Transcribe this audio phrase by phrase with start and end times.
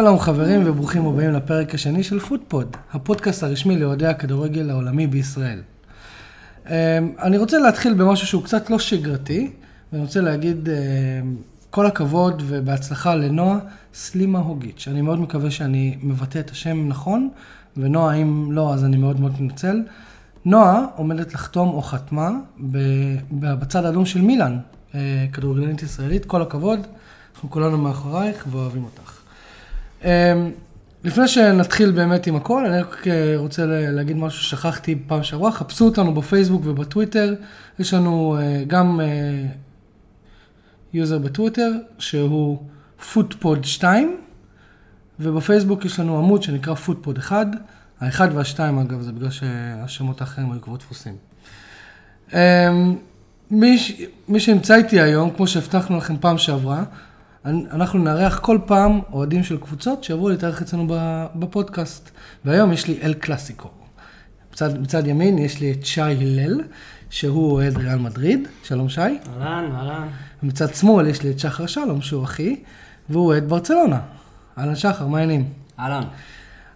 [0.00, 5.60] שלום חברים וברוכים הבאים לפרק השני של פוטפוד, הפודקאסט הרשמי לאוהדי הכדורגל העולמי בישראל.
[6.66, 6.72] אמ,
[7.22, 9.50] אני רוצה להתחיל במשהו שהוא קצת לא שגרתי,
[9.92, 11.36] ואני רוצה להגיד אמ,
[11.70, 13.58] כל הכבוד ובהצלחה לנועה
[13.94, 14.88] סלימה הוגיץ'.
[14.90, 17.28] אני מאוד מקווה שאני מבטא את השם נכון,
[17.76, 19.82] ונועה, אם לא, אז אני מאוד מאוד מתנצל.
[20.44, 22.30] נועה עומדת לחתום או חתמה
[23.30, 24.58] בצד האדום של מילאן,
[24.94, 26.80] אה, כדורגלנית ישראלית, כל הכבוד,
[27.34, 29.17] אנחנו כולנו מאחורייך ואוהבים אותך.
[30.04, 30.08] אמ,
[31.04, 35.84] לפני שנתחיל באמת עם הכל, אני רק אה, רוצה להגיד משהו ששכחתי פעם שעברה, חפשו
[35.84, 37.34] אותנו בפייסבוק ובטוויטר,
[37.78, 39.00] יש לנו אה, גם
[40.92, 42.62] יוזר בטוויטר שהוא
[43.12, 44.16] פוטפוד 2,
[45.20, 47.46] ובפייסבוק יש לנו עמוד שנקרא פוטפוד 1,
[48.00, 51.16] האחד והשתיים אגב זה בגלל שהשמות האחרים היו כבר תפוסים.
[52.32, 52.38] אמ,
[53.50, 53.78] מי,
[54.28, 56.84] מי שנמצא איתי היום, כמו שהבטחנו לכם פעם שעברה,
[57.48, 60.86] אנחנו נארח כל פעם אוהדים של קבוצות שיבואו להתארח אצלנו
[61.34, 62.10] בפודקאסט.
[62.44, 63.68] והיום יש לי אל קלאסיקו.
[64.52, 66.60] מצד, מצד ימין יש לי את שי הלל,
[67.10, 68.48] שהוא אוהד ריאל מדריד.
[68.62, 69.00] שלום שי.
[69.00, 70.08] אהלן, אהלן.
[70.42, 72.60] ומצד שמאל יש לי את שחר שלום, שהוא אחי,
[73.10, 74.00] והוא אוהד ברצלונה.
[74.58, 75.48] אהלן שחר, מה העניינים?
[75.78, 76.02] אהלן.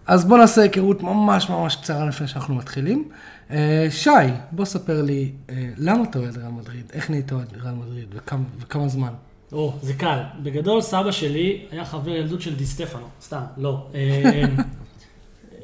[0.07, 3.09] אז בוא נעשה היכרות ממש ממש קצרה לפני שאנחנו מתחילים.
[3.51, 4.09] אה, שי,
[4.51, 6.91] בוא ספר לי, אה, למה אתה אוהד ריאל מדריד?
[6.93, 8.07] איך נהיית אוהד ריאל מדריד?
[8.13, 9.13] וכמה, וכמה זמן?
[9.53, 10.19] או, זה קל.
[10.43, 13.07] בגדול, סבא שלי היה חבר ילדות של די סטפנו.
[13.21, 13.87] סתם, לא.
[13.95, 14.43] אה,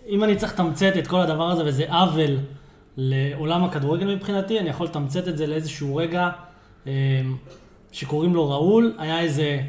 [0.09, 2.37] אם אני צריך לתמצת את כל הדבר הזה, וזה עוול
[2.97, 6.29] לעולם הכדורגל מבחינתי, אני יכול לתמצת את זה לאיזשהו רגע
[7.91, 8.95] שקוראים לו ראול.
[8.97, 9.61] היה איזה,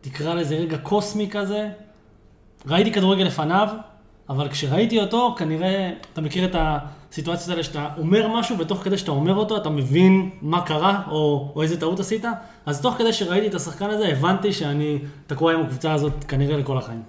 [0.00, 1.68] תקרא לזה רגע קוסמי כזה.
[2.66, 3.68] ראיתי כדורגל לפניו,
[4.28, 6.54] אבל כשראיתי אותו, כנראה, אתה מכיר את
[7.12, 11.52] הסיטואציות האלה שאתה אומר משהו, ותוך כדי שאתה אומר אותו, אתה מבין מה קרה, או,
[11.56, 12.24] או איזה טעות עשית.
[12.66, 16.78] אז תוך כדי שראיתי את השחקן הזה, הבנתי שאני תקוע עם הקבוצה הזאת כנראה לכל
[16.78, 17.02] החיים.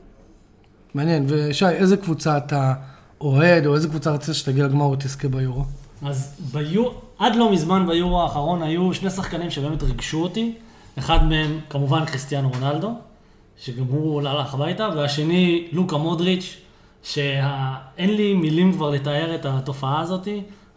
[0.94, 1.26] מעניין.
[1.28, 2.74] ושי, איזה קבוצה אתה
[3.22, 5.64] אוהד, או איזה קבוצה רצית שתגיע לגמר או תזכה ביורו?
[6.06, 7.02] אז ביור...
[7.20, 10.54] עד לא מזמן ביורו האחרון היו שני שחקנים שבאמת ריגשו אותי.
[11.00, 12.92] אחד מהם, כמובן, כריסטיאנו רונלדו,
[13.60, 16.58] שגם הוא הלך הביתה, והשני, לוקה מודריץ',
[17.04, 20.28] שאין לי מילים כבר לתאר את התופעה הזאת,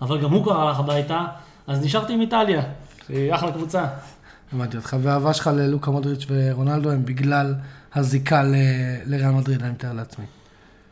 [0.01, 1.25] אבל גם הוא כבר הלך הביתה,
[1.67, 2.63] אז נשארתי עם איטליה,
[3.07, 3.85] שהיא אחלה קבוצה.
[4.53, 7.55] הבנתי אותך, והאהבה שלך ללוקה מודריץ' ורונלדו הם בגלל
[7.95, 8.43] הזיקה
[9.07, 10.25] לריאל מדריד, אני מתאר לעצמי.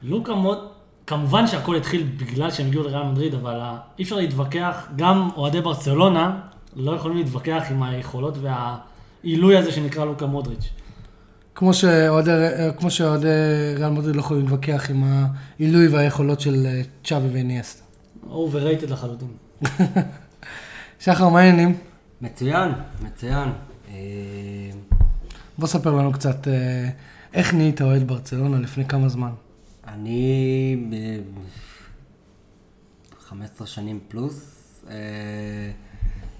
[0.02, 0.58] לוקה מוד...
[1.06, 3.60] כמובן שהכל התחיל בגלל שהם הגיעו לריאל מדריד, אבל
[3.98, 6.40] אי אפשר להתווכח, גם אוהדי ברצלונה
[6.76, 10.70] לא יכולים להתווכח עם היכולות והעילוי הזה שנקרא לוקה מודריץ'.
[11.54, 12.30] כמו שאוהדי
[13.76, 17.82] ריאל מדריד לא יכולים להתווכח עם העילוי והיכולות של אה, צ'אבי ואיניאסטה.
[18.30, 19.28] Overrated לחלוטין.
[21.04, 21.76] שחר, מה העניינים?
[22.20, 22.72] מצוין,
[23.02, 23.48] מצוין.
[23.88, 23.94] אה,
[25.58, 26.88] בוא ספר לנו קצת אה,
[27.34, 29.30] איך נהיית אוהד ברצלונה לפני כמה זמן.
[29.88, 34.60] אני ב-15 שנים פלוס.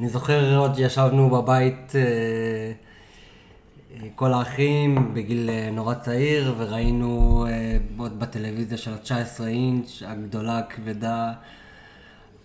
[0.01, 1.93] אני זוכר עוד שישבנו בבית
[4.15, 11.33] כל האחים בגיל אה, נורא צעיר, וראינו אה, עוד בטלוויזיה של ה-19 אינץ', הגדולה, הכבדה,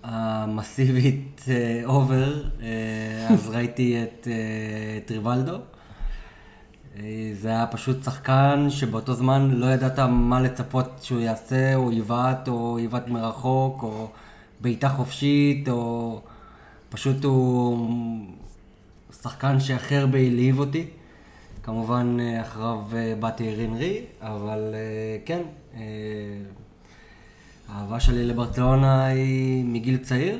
[0.04, 1.46] המסיבית
[1.86, 4.28] אובר, אה, אז ראיתי את,
[5.12, 5.58] ריבלדו.
[7.34, 12.80] זה היה פשוט שחקן שבאותו זמן לא ידעת מה לצפות שהוא יעשה, או יבעט, או
[12.80, 14.10] יבעט מרחוק, או
[14.62, 16.22] בעיטה חופשית, או
[16.90, 17.90] פשוט הוא
[19.22, 20.86] שחקן שהכי הרבה העליב אותי.
[21.64, 25.42] כמובן אה, אחריו אה, באתי רינרי, אבל אה, כן,
[27.70, 30.39] האהבה שלי לברצלונה היא מגיל צעיר,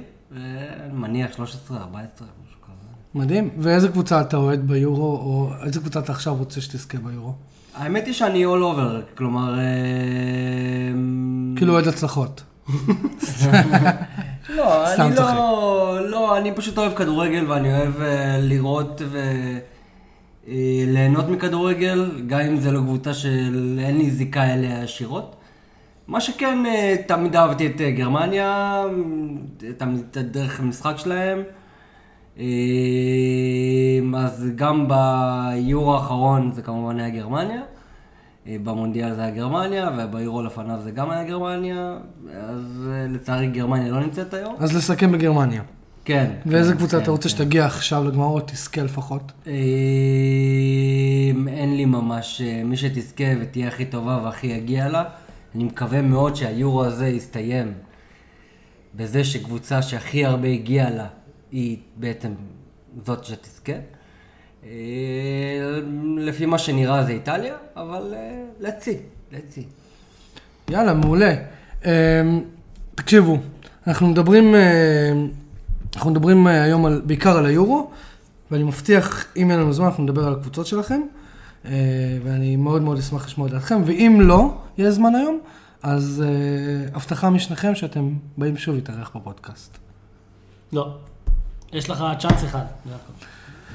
[0.94, 2.90] מניח 13, 14, משהו כזה.
[3.16, 3.50] מדהים.
[3.58, 7.34] ואיזה קבוצה אתה אוהד ביורו, או איזה קבוצה אתה עכשיו רוצה שתזכה ביורו?
[7.76, 9.60] האמת היא שאני all over, כלומר...
[11.56, 12.44] כאילו אוהד הצלחות.
[14.50, 17.94] לא, אני לא, לא, אני פשוט אוהב כדורגל ואני אוהב
[18.40, 19.20] לראות ו...
[20.50, 25.36] אה, ליהנות מכדורגל, גם אם זה לא קבוצה שאין לי זיקה אליה ישירות.
[26.08, 28.84] מה שכן, אה, תמיד אהבתי את אה, גרמניה,
[29.78, 31.44] תמיד את דרך המשחק שלהם.
[34.18, 37.62] אז גם ביורו האחרון זה כמובן היה גרמניה.
[38.46, 41.98] במונדיאל זה היה גרמניה, וביורו לפניו זה גם היה גרמניה.
[42.34, 44.56] אז לצערי גרמניה לא נמצאת היום.
[44.60, 45.62] אז לסכם בגרמניה.
[46.10, 46.30] כן.
[46.46, 47.36] ואיזה כן, קבוצה כן, אתה רוצה כן.
[47.36, 49.32] שתגיע עכשיו לגמר או תזכה לפחות?
[49.48, 49.52] אמ,
[51.48, 55.04] אין לי ממש, אה, מי שתזכה ותהיה הכי טובה והכי יגיע לה.
[55.56, 57.74] אני מקווה מאוד שהיורו הזה יסתיים
[58.96, 61.08] בזה שקבוצה שהכי הרבה הגיעה לה,
[61.52, 62.32] היא בעצם
[63.06, 63.74] זאת שתזכה.
[64.64, 64.70] אה,
[66.18, 68.98] לפי מה שנראה זה איטליה, אבל אה, let's see.
[69.32, 69.64] לצי.
[70.70, 71.36] יאללה, מעולה.
[71.86, 71.90] אמ,
[72.96, 73.38] תקשיבו,
[73.88, 75.12] אנחנו מדברים, אה,
[75.96, 77.92] אנחנו מדברים אה, היום על, בעיקר על היורו,
[78.52, 81.02] ואני מבטיח, אם יהיה לנו זמן, אנחנו נדבר על הקבוצות שלכם,
[81.66, 81.72] אה,
[82.24, 85.40] ואני מאוד מאוד אשמח לשמוע את דעתכם, ואם לא יהיה זמן היום,
[85.84, 89.78] אז אה, הבטחה משניכם שאתם באים שוב להתארח בפודקאסט.
[90.74, 90.98] לא.
[91.74, 92.64] יש לך צ'אנס אחד.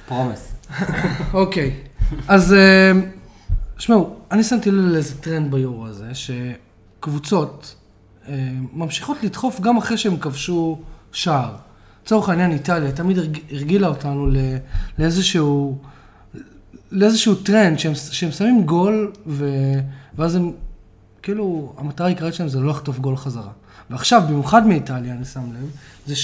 [0.09, 0.55] פרומס.
[1.35, 1.81] אוקיי,
[2.29, 2.55] אז
[3.79, 7.77] שמעו, אני שמתי לב לאיזה טרנד ביורו הזה, שקבוצות
[8.73, 10.83] ממשיכות לדחוף גם אחרי שהם כבשו
[11.13, 11.57] שער.
[12.05, 14.29] לצורך העניין איטליה תמיד הרג- הרגילה אותנו
[14.99, 15.79] לאיזשהו,
[16.91, 19.49] לאיזשהו טרנד שהם, שהם שמים גול ו,
[20.19, 20.53] ואז הם,
[21.23, 23.51] כאילו, המטרה העיקרית שלהם זה לא לחטוף גול חזרה.
[23.91, 25.71] ועכשיו, במיוחד מאיטליה, אני שם לב,
[26.07, 26.15] זה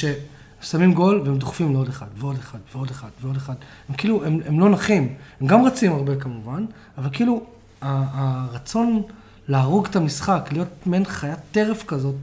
[0.63, 3.55] ששמים גול והם דוחפים לעוד אחד, ועוד אחד, ועוד אחד, ועוד אחד.
[3.89, 5.15] הם כאילו, הם, הם לא נחים.
[5.41, 6.65] הם גם רצים הרבה כמובן,
[6.99, 7.43] אבל כאילו,
[7.83, 9.03] הרצון
[9.49, 12.15] להרוג את המשחק, להיות מעין חיית טרף כזאת,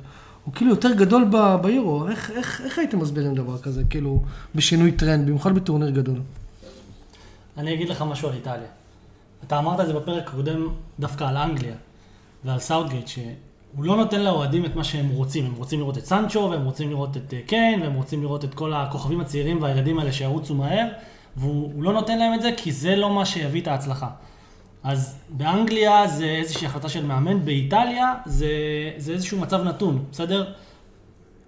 [0.48, 2.08] הוא כאילו יותר גדול ב- ביורו.
[2.08, 4.24] איך, איך, איך הייתם מסבירים דבר כזה, כאילו,
[4.56, 6.22] בשינוי טרנד, במיוחד בטורניר גדול?
[7.58, 8.68] אני אגיד לך משהו על איטליה.
[9.48, 10.68] אתה אמרת את זה בפרק הקודם
[11.00, 11.76] דווקא על אנגליה
[12.46, 13.26] ועל סאוטגייט, שהוא
[13.78, 15.46] לא נותן לאוהדים את מה שהם רוצים.
[15.46, 18.54] הם רוצים לראות את סנצ'ו, והם רוצים לראות את אה, קיין, והם רוצים לראות את
[18.54, 20.88] כל הכוכבים הצעירים והילדים האלה שירוצו מהר,
[21.38, 24.10] והוא הוא לא נותן להם את זה כי זה לא מה שיביא את ההצלחה.
[24.84, 28.48] אז באנגליה זה איזושהי החלטה של מאמן, באיטליה זה,
[28.98, 30.54] זה איזשהו מצב נתון, בסדר?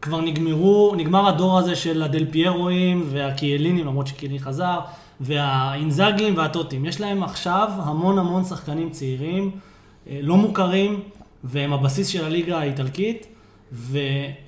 [0.02, 4.80] כבר נגמרו, נגמר הדור הזה של הדל פיירואים והקיאלינים, למרות שקיאלין חזר,
[5.22, 6.86] והאינזאגים והטוטים.
[6.86, 9.52] יש להם עכשיו המון המון שחקנים צעירים,
[10.08, 11.00] אה, לא מוכרים,
[11.44, 13.28] והם הבסיס של הליגה האיטלקית,
[13.72, 14.00] ו,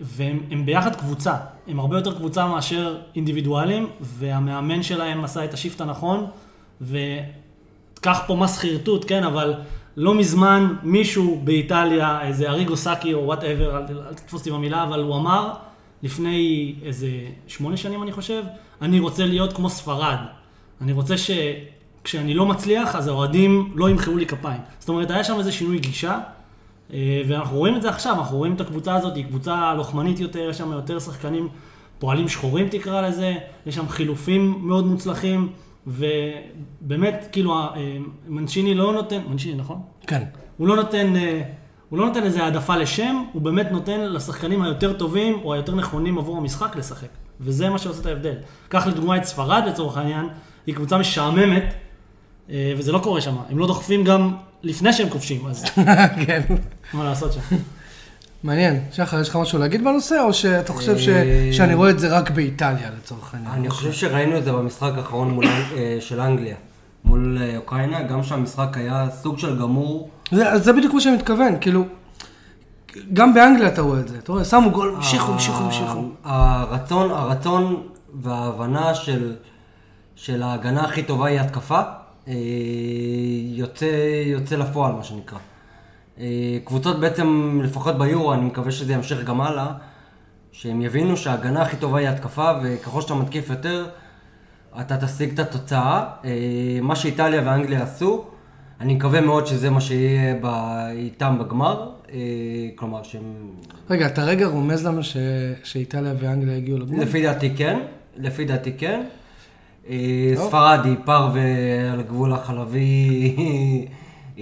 [0.01, 1.35] והם הם ביחד קבוצה.
[1.67, 6.25] הם הרבה יותר קבוצה מאשר אינדיבידואלים, והמאמן שלהם עשה את ה shift הנכון,
[8.01, 9.53] וקח פה מס חרטוט, כן, אבל
[9.97, 15.03] לא מזמן מישהו באיטליה, איזה אריגו סאקי או whatever, אל, אל תתפוס אותי במילה, אבל
[15.03, 15.53] הוא אמר
[16.03, 17.07] לפני איזה
[17.47, 18.43] שמונה שנים אני חושב,
[18.81, 20.17] אני רוצה להיות כמו ספרד.
[20.81, 24.61] אני רוצה שכשאני לא מצליח, אז האוהדים לא ימחאו לי כפיים.
[24.79, 26.19] זאת אומרת, היה שם איזה שינוי גישה,
[26.93, 30.49] אה, ואנחנו רואים את זה עכשיו, אנחנו רואים את הקבוצה הזאת, היא קבוצה לוחמנית יותר,
[30.49, 31.49] יש שם יותר שחקנים,
[31.99, 35.49] פועלים שחורים תקרא לזה, יש שם חילופים מאוד מוצלחים,
[35.87, 37.97] ובאמת, כאילו, אה,
[38.27, 39.81] מנשיני לא נותן, מנשיני, נכון?
[40.07, 40.23] כן.
[40.57, 41.41] הוא לא נותן, אה,
[41.89, 46.17] הוא לא נותן איזה העדפה לשם, הוא באמת נותן לשחקנים היותר טובים או היותר נכונים
[46.17, 47.07] עבור המשחק לשחק.
[47.39, 48.35] וזה מה שעושה את ההבדל.
[48.69, 50.27] קח לדוגמה את ספרד לצורך העניין,
[50.65, 51.73] היא קבוצה משעממת,
[52.49, 53.35] אה, וזה לא קורה שם.
[53.49, 55.65] הם לא דוחפים גם לפני שהם כובשים, אז
[56.25, 56.41] כן.
[56.93, 57.55] מה לעשות שם.
[58.43, 58.79] מעניין.
[58.91, 61.07] שחר, יש לך משהו להגיד בנושא, או שאתה חושב ש...
[61.07, 63.53] אה, שאני רואה את זה רק באיטליה, לצורך העניין?
[63.53, 66.55] אני חושב שראינו את זה במשחק האחרון מול, אה, של אנגליה,
[67.05, 70.09] מול אה, אוקראינה, גם שהמשחק היה סוג של גמור.
[70.31, 71.85] זה, זה בדיוק מה שאני מתכוון, כאילו,
[73.13, 76.09] גם באנגליה אתה רואה את זה, אתה רואה, שמו גול, המשיכו, המשיכו, המשיכו.
[76.23, 77.83] הרצון, הרצון
[78.21, 79.35] וההבנה של,
[80.15, 81.81] של ההגנה הכי טובה היא התקפה,
[83.55, 83.85] יוצא,
[84.25, 85.37] יוצא לפועל, מה שנקרא.
[86.21, 89.71] אה, קבוצות בעצם, לפחות ביורו, אני מקווה שזה ימשיך גם הלאה,
[90.51, 93.87] שהם יבינו שההגנה הכי טובה היא התקפה, וככל שאתה מתקיף יותר,
[94.81, 96.05] אתה תשיג את התוצאה.
[96.25, 98.25] אה, מה שאיטליה ואנגליה עשו,
[98.81, 101.89] אני מקווה מאוד שזה מה שיהיה ב- איתם בגמר.
[102.11, 102.17] אה,
[102.75, 103.23] כלומר, שהם...
[103.89, 105.17] רגע, אתה רגע רומז לנו ש...
[105.63, 107.03] שאיטליה ואנגליה הגיעו לגמר?
[107.03, 107.79] לפי דעתי כן,
[108.17, 109.03] לפי דעתי כן.
[110.35, 111.41] ספרד היא פרווה
[111.93, 113.35] על הגבול החלבי,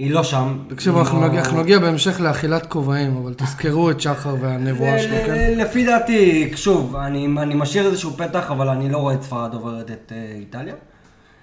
[0.00, 0.58] היא לא שם.
[0.68, 5.16] תקשיבו, אנחנו לא- נגיע- אנחנו נגיע בהמשך לאכילת כובעים, אבל תזכרו את שחר והנבואה שלו,
[5.26, 5.54] כן?
[5.58, 9.90] לפי דעתי, שוב, אני אני משאיר איזשהו פתח, אבל אני לא רואה את ספרד עוברת
[9.90, 10.74] את אה, איטליה.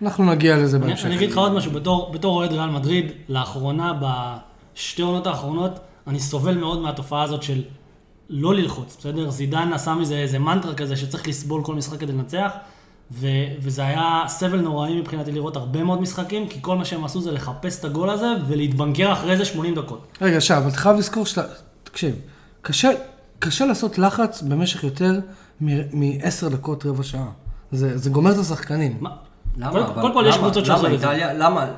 [0.01, 1.05] אנחנו נגיע לזה בהמשך.
[1.05, 3.93] אני אגיד לך עוד משהו, בתור, בתור אוהד ריאל מדריד, לאחרונה,
[4.73, 5.71] בשתי עונות האחרונות,
[6.07, 7.61] אני סובל מאוד מהתופעה הזאת של
[8.29, 9.29] לא ללחוץ, בסדר?
[9.29, 12.51] זידן עשה מזה איזה מנטרה כזה שצריך לסבול כל משחק כדי לנצח,
[13.11, 13.27] ו,
[13.61, 17.31] וזה היה סבל נוראי מבחינתי לראות הרבה מאוד משחקים, כי כל מה שהם עשו זה
[17.31, 20.07] לחפש את הגול הזה ולהתבנקר אחרי זה 80 דקות.
[20.21, 21.41] רגע, עכשיו, אתה חייב לזכור שאתה...
[21.83, 22.15] תקשיב,
[22.61, 22.89] קשה,
[23.39, 25.19] קשה לעשות לחץ במשך יותר
[25.61, 27.25] מ-10 דקות, רבע שעה.
[27.71, 28.97] זה, זה גומר את השחקנים.
[29.01, 29.09] מה?
[29.57, 29.71] למה?
[29.71, 30.37] קודם- אבל- קודם כל יש?
[30.37, 31.11] קבוצות שעושות את זה.
[31.11, 31.61] איטליה- למה?
[31.61, 31.69] אה,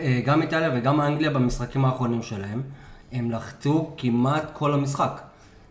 [0.00, 2.62] אה, גם איטליה וגם אנגליה במשחקים האחרונים שלהם,
[3.12, 5.20] הם לחצו כמעט כל המשחק.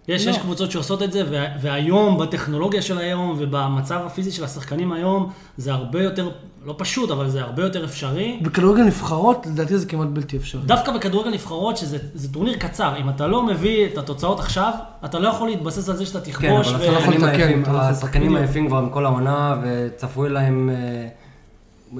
[0.07, 0.31] יש, לא.
[0.31, 5.29] יש קבוצות שעושות את זה, וה- והיום, בטכנולוגיה של היום ובמצב הפיזי של השחקנים היום,
[5.57, 6.29] זה הרבה יותר,
[6.65, 8.39] לא פשוט, אבל זה הרבה יותר אפשרי.
[8.41, 10.61] בכדורגל נבחרות, לדעתי זה כמעט בלתי אפשרי.
[10.65, 14.71] דווקא בכדורגל נבחרות, שזה זה טורניר קצר, אם אתה לא מביא את התוצאות עכשיו,
[15.05, 16.67] אתה לא יכול להתבסס על זה שאתה כן, תכבוש.
[16.67, 18.35] אבל ו- יכול השחקנים אתה לא יכול השחקנים.
[18.35, 21.07] עייפים כבר מכל העונה, וצפוי להם אה,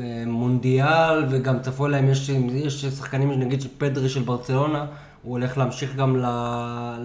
[0.01, 4.85] אה, מונדיאל, וגם צפוי להם, יש יש שחקנים, נגיד של פדרי של ברצלונה,
[5.27, 6.25] הוא הולך להמשיך גם ל-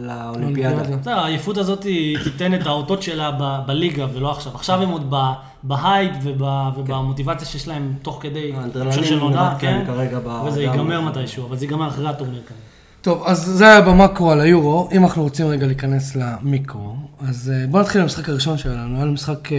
[0.06, 0.82] לאולימפיאדה.
[0.96, 4.52] בסדר, העייפות הזאת היא תיתן את האותות שלה ב- בליגה ולא עכשיו.
[4.54, 6.42] עכשיו הם עוד ב- בהייפ וב-
[6.78, 9.82] ובמוטיבציה שיש להם תוך כדי האדרנלין המשך של עונה, כן?
[9.86, 12.60] כרגע ב- וזה ייגמר מתישהו, אבל זה ייגמר אחרי הטורניר כרגע.
[13.02, 14.88] טוב, אז זה היה במקרו על היורו.
[14.92, 16.94] אם אנחנו רוצים רגע להיכנס למיקרו,
[17.28, 18.94] אז אה, בואו נתחיל עם המשחק הראשון שלנו.
[18.96, 19.52] היה לנו משחק...
[19.52, 19.58] אה,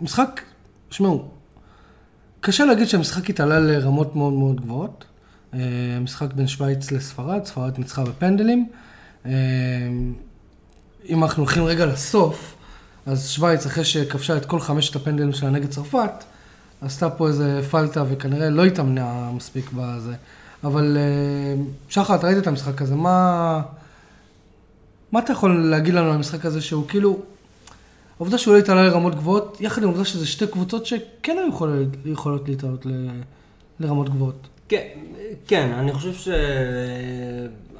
[0.00, 0.40] משחק,
[0.90, 1.22] שמעו,
[2.40, 5.04] קשה להגיד שהמשחק התעלה לרמות מאוד מאוד גבוהות.
[5.54, 5.58] אה,
[6.00, 8.68] משחק בין שווייץ לספרד, ספרד ניצחה בפנדלים.
[9.26, 9.32] אה,
[11.08, 12.54] אם אנחנו הולכים רגע לסוף,
[13.06, 16.24] אז שווייץ, אחרי שכבשה את כל חמשת הפנדלים שלה נגד צרפת,
[16.80, 20.14] עשתה פה איזה פלטה וכנראה לא התאמנה מספיק בזה.
[20.64, 23.62] אבל אה, שחר, אתה ראית את המשחק הזה, מה...
[25.12, 27.20] מה אתה יכול להגיד לנו על המשחק הזה שהוא כאילו...
[28.16, 31.88] העובדה שהוא לא התעלה לרמות גבוהות, יחד עם העובדה שזה שתי קבוצות שכן היו יכולות,
[32.04, 33.08] יכולות להתעלות ל-
[33.80, 34.48] לרמות גבוהות.
[34.72, 34.88] כן,
[35.46, 36.32] כן, אני חושב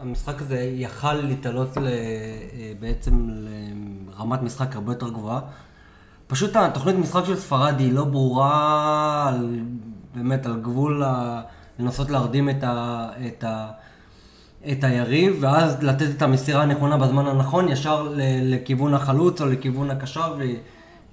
[0.00, 1.88] שהמשחק הזה יכל להתעלות ל-
[2.80, 5.40] בעצם לרמת משחק הרבה יותר גבוהה.
[6.26, 9.60] פשוט התוכנית משחק של ספרד היא לא ברורה, על,
[10.14, 11.42] באמת על גבול ה...
[11.78, 13.70] לנסות להרדים את, ה, את, ה,
[14.72, 18.20] את היריב, ואז לתת את המסירה הנכונה בזמן הנכון, ישר ל,
[18.54, 20.42] לכיוון החלוץ או לכיוון הקשר, ו,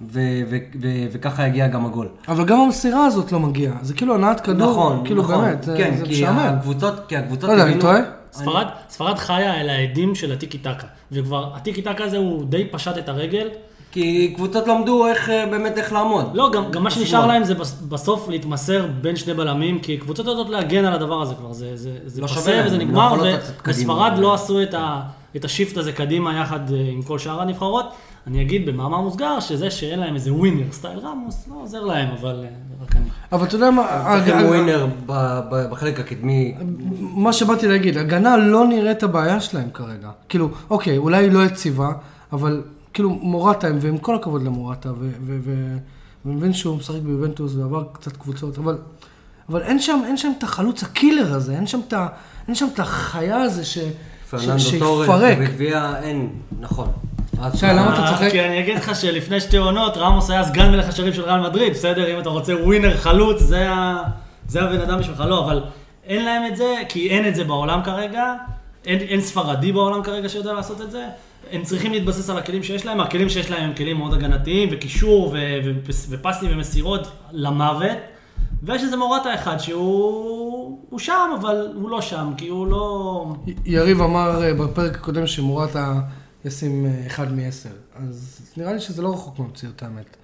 [0.08, 2.08] ו, ו, ו, וככה יגיע גם הגול.
[2.28, 5.44] אבל גם המסירה הזאת לא מגיעה, זה כאילו הנעת כדור, נכון, כאילו נכון.
[5.44, 6.38] באמת, זה, כן, זה כי משעמם.
[6.38, 7.44] הקבוצות, כי הקבוצות...
[7.48, 7.98] לא יודע, אני טועה?
[8.32, 12.98] ספרד, ספרד חיה על האדים של הטיקי טקה, וכבר הטיקי טקה הזה הוא די פשט
[12.98, 13.48] את הרגל.
[13.92, 16.30] כי קבוצות למדו איך, אה, באמת איך לעמוד.
[16.34, 17.26] לא, גם, גם מה שנשאר.
[17.26, 21.34] להם זה בס- בסוף להתמסר בין שני בלמים, כי קבוצות יודעות להגן על הדבר הזה
[21.34, 23.14] כבר, זה, זה, זה לא פאסה וזה לא נגמר.
[23.66, 25.00] וספרד לא עשו את, ה,
[25.36, 27.84] את ה shift הזה קדימה יחד אה, עם כל שאר הנבחרות.
[28.26, 32.34] אני אגיד במאמר מוסגר שזה שאין להם איזה winner סטייל רמוס, לא עוזר להם, אבל
[32.44, 33.04] אה, זה רק אני.
[33.32, 36.54] אבל אתה יודע מה, צריכים הג- winner ב- ב- בחלק הקדמי.
[37.00, 40.10] מה שבאתי להגיד, הגנה לא נראית הבעיה שלהם כרגע.
[40.28, 41.92] כאילו, אוקיי, אולי היא לא יציבה,
[42.32, 42.62] אבל
[42.94, 48.58] כאילו מורטה, הם- ועם כל הכבוד למורטה, ואני מבין שהוא משחק ביובנטוס ועבר קצת קבוצות,
[48.58, 48.78] אבל,
[49.48, 52.06] אבל אין שם, אין שם את החלוץ ה killer הזה, אין שם את, ה-
[52.46, 53.78] אין שם את החיה הזה ש,
[54.30, 55.38] פרננדו טורס, שיפרק.
[55.38, 56.28] בגביע אין,
[56.60, 56.88] נכון.
[57.40, 58.30] אז- שי, למה אתה צוחק?
[58.30, 61.72] כי אני אגיד לך שלפני שתי עונות, רמוס היה סגן מלך השערים של ריאל מדריד,
[61.72, 62.14] בסדר?
[62.14, 64.02] אם אתה רוצה winner חלוץ, זה, ה...
[64.48, 65.62] זה הבן אדם בשבילך, לא, אבל
[66.04, 68.34] אין להם את זה, כי אין את זה בעולם כרגע,
[68.86, 71.04] אין, אין ספרדי בעולם כרגע שיודע לעשות את זה.
[71.52, 75.26] הם צריכים להתבסס על הכלים שיש להם, הכלים שיש להם הם כלים מאוד הגנתיים, וקישור,
[75.32, 75.72] ו- ו-
[76.10, 77.96] ופסים ומסירות למוות.
[78.62, 83.26] ויש איזה מורטה אחד שהוא הוא שם, אבל הוא לא שם, כי הוא לא...
[83.64, 86.00] יריב אמר אה, בפרק הקודם שמורטה
[86.44, 90.16] ישים אה, אחד מעשר, אז נראה לי שזה לא רחוק מהמציאות האמת.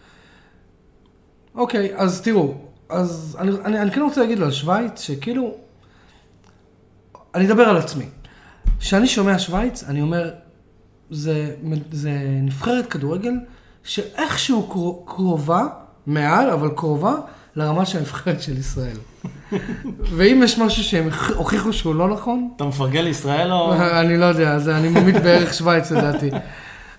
[1.55, 2.55] אוקיי, אז תראו,
[2.89, 5.55] אז אני, אני, אני כן רוצה להגיד לו על שווייץ, שכאילו,
[7.35, 8.05] אני אדבר על עצמי.
[8.79, 10.31] כשאני שומע שווייץ, אני אומר,
[11.11, 11.57] זה,
[11.93, 12.11] זה
[12.43, 13.33] נבחרת כדורגל
[13.85, 15.67] שאיכשהו קרו- קרובה,
[16.07, 17.15] מעל, אבל קרובה,
[17.57, 18.97] לרמה של הנבחרת של ישראל.
[20.03, 23.75] ואם יש משהו שהם הוכיחו שהוא לא נכון, אתה מפרגן לישראל או...
[23.75, 26.31] אני לא יודע, זה, אני ממית בערך שווייץ לדעתי.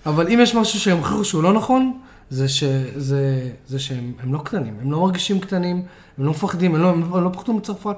[0.06, 1.98] אבל אם יש משהו שהם הוכיחו שהוא לא נכון,
[2.30, 2.64] זה, ש,
[2.96, 5.82] זה, זה שהם הם לא קטנים, הם לא מרגישים קטנים,
[6.18, 7.96] הם לא מפחדים, הם לא, הם לא פחדו מצרפת.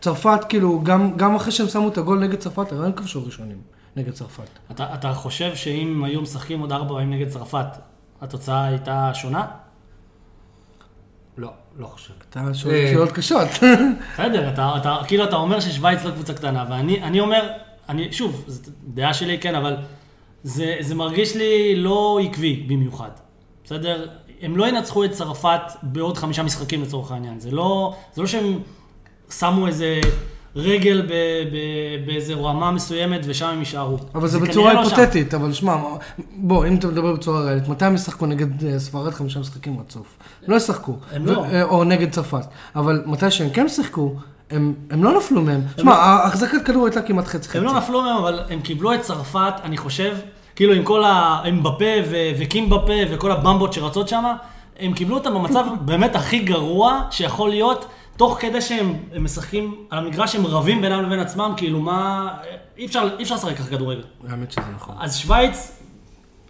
[0.00, 3.56] צרפת, כאילו, גם, גם אחרי שהם שמו את הגול נגד צרפת, הם כבשו ראשונים
[3.96, 4.48] נגד צרפת.
[4.70, 7.66] אתה, אתה חושב שאם היו משחקים עוד ארבע פעמים נגד צרפת,
[8.20, 9.46] התוצאה הייתה שונה?
[11.38, 12.14] לא, לא חושב.
[12.30, 12.90] אתה שואל אה.
[12.92, 13.48] שאלות קשות.
[14.14, 17.48] בסדר, אתה, אתה, כאילו אתה אומר ששוויץ לא קבוצה קטנה, ואני אני אומר,
[17.88, 19.76] אני, שוב, זו דעה שלי, כן, אבל
[20.42, 23.10] זה, זה מרגיש לי לא עקבי במיוחד,
[23.64, 24.06] בסדר?
[24.42, 28.58] הם לא ינצחו את צרפת בעוד חמישה משחקים לצורך העניין, זה לא, זה לא שהם
[29.30, 30.00] שמו איזה
[30.56, 31.12] רגל ב,
[31.52, 31.56] ב,
[32.06, 33.98] באיזה רמה מסוימת ושם הם יישארו.
[34.14, 34.80] אבל זה בצורה לא.
[34.80, 35.76] היפותטית, אבל שמע,
[36.36, 40.16] בוא, אם אתה מדבר בצורה ריאלית, מתי הם ישחקו נגד אה, ספרד חמישה משחקים רצוף?
[40.46, 40.96] הם לא ישחקו.
[41.12, 41.44] הם ו- לא.
[41.44, 42.44] אה, או נגד צרפת.
[42.76, 44.14] אבל מתי שהם כן שיחקו,
[44.50, 45.60] הם הם לא נפלו מהם.
[45.80, 47.58] שמע, ההחזקת כדור הייתה כמעט חצי חצי.
[47.58, 50.16] הם לא נפלו מהם, אבל הם קיבלו את צרפת, אני חושב,
[50.56, 54.24] כאילו עם כל האמבפה ו- וקימבפה וכל הבמבות שרצות שם,
[54.78, 57.84] הם קיבלו אותם במצב באמת הכי גרוע שיכול להיות,
[58.18, 62.28] תוך כדי שהם הם משחקים על המגרש, הם רבים בינם לבין עצמם, כאילו מה,
[62.76, 64.02] אי אפשר, אי אפשר לשחק ככה כדורגל.
[64.28, 64.94] האמת שזה נכון.
[65.00, 65.82] אז שווייץ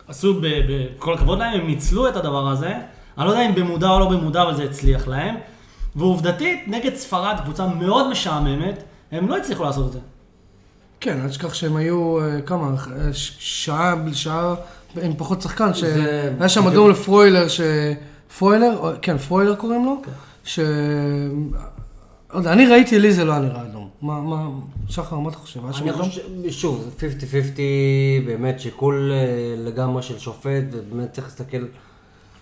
[0.09, 2.75] עשו, ב- בכל הכבוד להם, הם ניצלו את הדבר הזה.
[3.19, 5.35] אני לא יודע אם במודע או לא במודע, אבל זה הצליח להם.
[5.97, 8.83] ועובדתית, נגד ספרד, קבוצה מאוד משעממת,
[9.13, 9.99] הם לא הצליחו לעשות את זה.
[11.01, 14.55] כן, אל תשכח שהם היו, אה, כמה, אה, שעה, שעה
[15.03, 16.67] עם פחות שחקן, שהיה שם.
[16.67, 17.61] אדום לפרוילר, ש...
[18.39, 20.03] פרוילר, כן, פרוילר קוראים לו,
[22.33, 23.91] לא יודע, אני ראיתי, לי זה לא היה נראה אדום.
[24.03, 24.49] מה, מה,
[24.89, 25.65] שחר, מה אתה חושב?
[25.65, 26.09] היה שם אדום?
[26.09, 27.03] חושב, שוב, 50-50,
[28.27, 31.67] באמת שיקול אה, לגמרי של שופט, ובאמת צריך להסתכל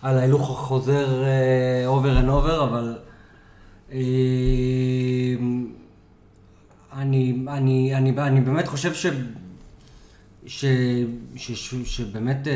[0.03, 2.99] על ההילוך החוזר אה, over and over, אבל
[3.93, 3.99] אה,
[6.93, 9.07] אני, אני, אני, אני באמת חושב ש...
[10.47, 10.65] ש,
[11.37, 12.49] ש, ש, שבאמת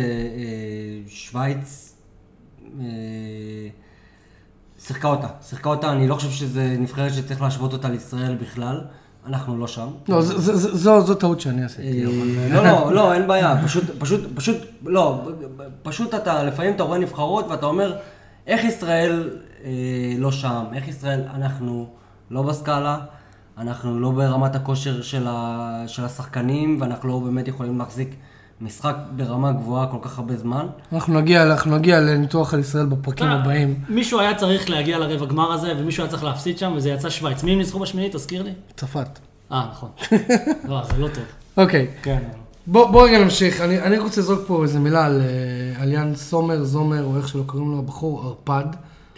[1.09, 1.95] שווייץ
[4.87, 8.81] שיחקה אותה, שיחקה אותה, אני לא חושב שזו נבחרת שצריך להשוות אותה לישראל בכלל,
[9.27, 9.89] אנחנו לא שם.
[10.09, 10.23] לא,
[11.01, 12.05] זו טעות שאני עשיתי.
[12.05, 15.29] אה, לא, לא, לא, אין בעיה, פשוט, פשוט, פשוט, לא,
[15.83, 17.97] פשוט אתה, לפעמים אתה רואה נבחרות ואתה אומר,
[18.47, 19.31] איך ישראל
[19.65, 19.71] אה,
[20.19, 21.89] לא שם, איך ישראל, אנחנו
[22.31, 22.99] לא בסקאלה,
[23.59, 28.15] אנחנו לא ברמת הכושר של, ה, של השחקנים, ואנחנו לא באמת יכולים להחזיק
[28.61, 30.67] משחק ברמה גבוהה כל כך הרבה זמן.
[30.93, 33.75] אנחנו נגיע, אנחנו נגיע לניתוח על ישראל בפרקים אה, הבאים.
[33.89, 37.43] מישהו היה צריך להגיע לרבע גמר הזה, ומישהו היה צריך להפסיד שם, וזה יצא שווייץ.
[37.43, 38.17] מי הם ניצחו בשמינית?
[38.17, 38.51] תזכיר לי.
[38.77, 39.19] צרפת.
[39.53, 39.89] אה, נכון.
[40.69, 41.25] לא, זה לא טוב.
[41.57, 42.19] אוקיי, כן.
[42.67, 43.61] בוא בוא רגע נמשיך.
[43.61, 47.29] אני אני רוצה לזרוק פה איזה מילה על אה, על יאן סומר, זומר, או איך
[47.29, 48.65] שלא קוראים לו, הבחור ערפד.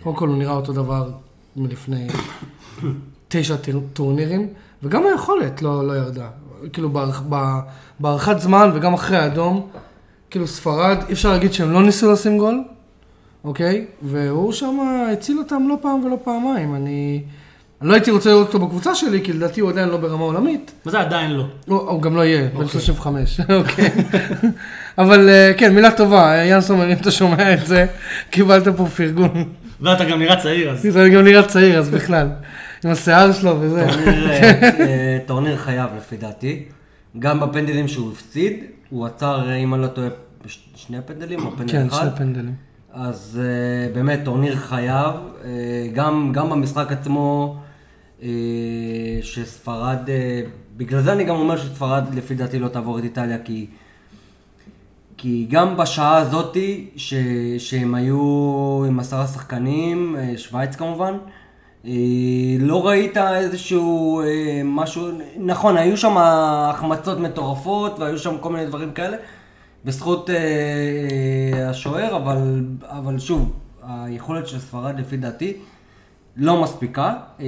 [0.03, 1.11] קודם כל הוא נראה אותו דבר
[1.57, 2.09] מלפני
[3.33, 3.55] תשע
[3.93, 4.49] טורנירים,
[4.83, 6.27] וגם היכולת לא לא ירדה.
[6.73, 6.91] כאילו
[8.01, 9.69] בהארכת זמן וגם אחרי האדום,
[10.31, 12.63] כאילו ספרד, אי אפשר להגיד שהם לא ניסו לשים גול,
[13.45, 13.85] אוקיי?
[14.03, 14.79] והוא שם
[15.13, 16.75] הציל אותם לא פעם ולא פעמיים.
[16.75, 17.23] אני...
[17.81, 20.73] אני לא הייתי רוצה לראות אותו בקבוצה שלי, כי לדעתי הוא עדיין לא ברמה עולמית.
[20.85, 21.47] מה זה עדיין לא?
[21.67, 23.91] הוא, הוא גם לא יהיה, בן 35, אוקיי.
[24.99, 27.87] אבל אה, כן, מילה טובה, יאן סומר, אם אתה שומע את זה,
[28.31, 29.45] קיבלת פה פרגון.
[29.81, 30.87] ואתה גם נראה צעיר, אז...
[30.91, 32.29] זה גם נראה צעיר, אז בכלל.
[32.85, 33.87] עם השיער שלו וזה.
[35.27, 36.65] טורניר, אה, אה, חייב לפי דעתי.
[37.19, 40.09] גם בפנדלים שהוא הפסיד, הוא עצר, אם אני לא טועה,
[40.75, 42.01] שני הפנדלים או פנדל כן, אחד.
[42.01, 42.55] שני פנדלים.
[42.93, 45.45] אז uh, באמת טורניר חייב, uh,
[45.95, 47.57] גם, גם במשחק עצמו,
[48.21, 48.25] uh,
[49.23, 53.67] שספרד, uh, בגלל זה אני גם אומר שספרד לפי דעתי לא תעבור את איטליה, כי,
[55.17, 57.15] כי גם בשעה הזאתי, ש,
[57.59, 61.42] שהם היו עם עשרה שחקנים, uh, שווייץ כמובן, uh,
[62.61, 64.27] לא ראית איזשהו uh,
[64.65, 69.17] משהו, נכון, היו שם החמצות מטורפות והיו שם כל מיני דברים כאלה.
[69.85, 75.57] בזכות אה, אה, השוער, אבל, אבל שוב, היכולת של ספרד לפי דעתי
[76.37, 77.15] לא מספיקה.
[77.41, 77.47] אה,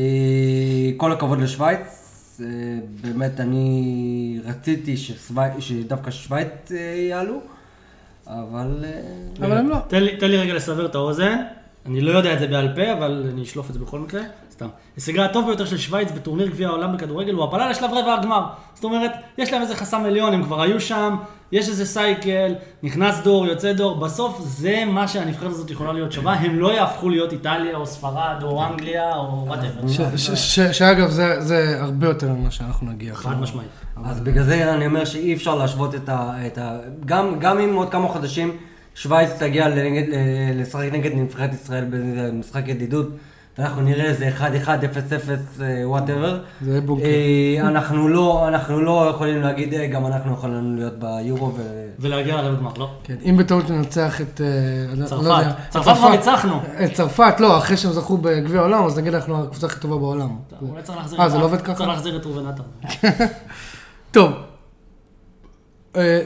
[0.97, 2.47] כל הכבוד לשוויץ, אה,
[3.03, 7.41] באמת אני רציתי שסווי, שדווקא שוויץ אה, יעלו,
[8.27, 8.85] אבל...
[8.85, 9.77] אה, אבל הם לא.
[9.89, 11.37] תן לי, תן לי רגע לסבר את האוזן.
[11.87, 14.21] אני לא יודע את זה בעל פה, אבל אני אשלוף את זה בכל מקרה.
[14.53, 14.67] סתם.
[14.97, 18.43] הישגה הטוב ביותר של שווייץ בטורניר גביע העולם בכדורגל הוא הפלה לשלב רבע הגמר.
[18.75, 21.17] זאת אומרת, יש להם איזה חסם עליון, הם כבר היו שם,
[21.53, 26.33] יש איזה cycle, נכנס דור, יוצא דור, בסוף זה מה שהנבחרת הזאת יכולה להיות שווה,
[26.35, 29.89] הם לא יהפכו להיות איטליה או ספרד או אנגליה או whatever.
[29.89, 33.15] ש- ש- ש- שאגב, זה- הרבה יותר ממה שאנחנו נגיע.
[33.15, 33.69] חד משמעית.
[34.05, 36.09] אז בגלל זה אני אומר שאי אפשר להשוות את
[36.59, 36.79] ה...
[37.39, 38.57] גם אם עוד כמה חודשים
[38.95, 43.09] שווייץ תגיע לנגד, ל- לשחק נגד נבחרת ישראל במשחק ידידות,
[43.59, 44.69] ואנחנו נראה איזה 1-1, 0-0,
[45.85, 46.41] whatever.
[46.63, 47.07] זה יהיה בונקר.
[47.63, 51.61] אנחנו לא, אנחנו לא יכולים להגיד, "אה, גם אנחנו יכולים להיות ביורו ו...
[51.99, 52.91] ולהגיע לרבע גמר, לא.
[53.05, 54.41] כן, אם בטעות ננצח את...
[54.41, 54.47] אה,
[54.93, 55.45] אני לא צרפת.
[55.71, 56.61] צרפת כבר ניצחנו.
[56.85, 60.37] את צרפת, לא, אחרי שהם זכו בגביע העולם, אז נגיד אנחנו הקבוצה הכי טובה בעולם.
[60.71, 61.75] אולי צריך להחזיר אה, את- זה לא עובד ככה?
[61.75, 62.63] צריך להחזיר את ראובן עטר.
[64.11, 64.39] טוב, אה,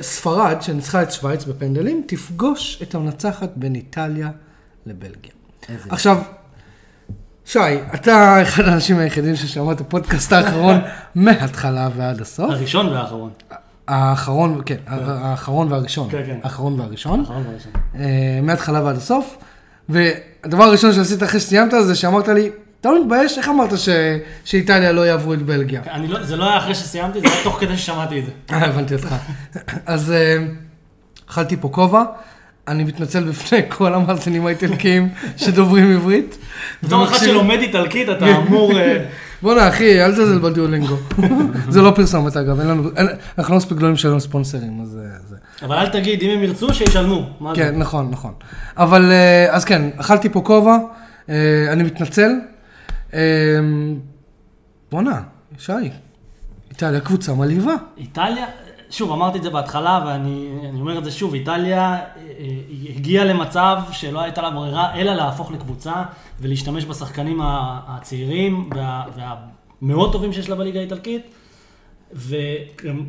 [0.01, 4.31] ספרד, שניצחה את שווייץ בפנדלים, תפגוש את המנצחת בין איטליה
[4.87, 5.31] לבלגיה.
[5.69, 6.19] איזה- עכשיו,
[7.45, 7.59] שי,
[7.95, 10.77] אתה אחד האנשים היחידים ששמע את הפודקאסט האחרון
[11.15, 12.51] מההתחלה ועד הסוף.
[12.51, 13.31] הראשון והאחרון.
[13.89, 16.09] האחרון, כן, האחרון והראשון.
[16.11, 16.39] כן, כן.
[16.43, 17.21] האחרון והראשון.
[17.21, 17.73] האחרון והראשון.
[17.95, 19.37] אה, מההתחלה ועד הסוף.
[19.89, 23.39] והדבר הראשון שעשית אחרי שסיימת זה שאמרת לי, אתה לא מתבייש?
[23.39, 23.89] איך אמרת ש...
[24.45, 25.83] שאיטליה לא יעברו את בלגיה?
[25.91, 28.31] אני לא, זה לא היה אחרי שסיימתי, זה היה תוך כדי ששמעתי את זה.
[28.53, 29.15] אה, הבנתי אותך.
[29.87, 30.37] אז אה,
[31.31, 32.03] אכלתי פה כובע,
[32.69, 36.39] אני מתנצל בפני כל המאזינים האיטלקיים שדוברים עברית.
[36.83, 38.79] בתור אחד שלומד איטלקית, אתה אמור...
[38.79, 39.05] אה,
[39.43, 40.97] בואנה אחי, אל תזלזל בדיולינגו.
[41.69, 42.91] זה לא פרסומת אגב, אין לנו,
[43.39, 45.37] אנחנו לא מספיק גדולים שיהיו לנו ספונסרים, אז זה.
[45.63, 47.31] אבל אל תגיד, אם הם ירצו, שישלמו.
[47.55, 48.33] כן, נכון, נכון.
[48.77, 49.13] אבל,
[49.51, 50.77] אז כן, אכלתי פה כובע,
[51.69, 52.31] אני מתנצל.
[53.15, 53.21] אה,
[54.91, 55.23] בואנה,
[55.59, 55.73] שי,
[56.71, 57.75] איטליה קבוצה מלהיבה.
[57.97, 58.47] איטליה,
[58.91, 62.47] שוב, אמרתי את זה בהתחלה, ואני אני אומר את זה שוב, איטליה אה, אה,
[62.97, 65.93] הגיעה למצב שלא הייתה לה ברירה, אלא להפוך לקבוצה
[66.41, 69.05] ולהשתמש בשחקנים הצעירים וה-
[69.83, 71.23] והמאוד טובים שיש לה בליגה האיטלקית.
[72.13, 73.07] וגם,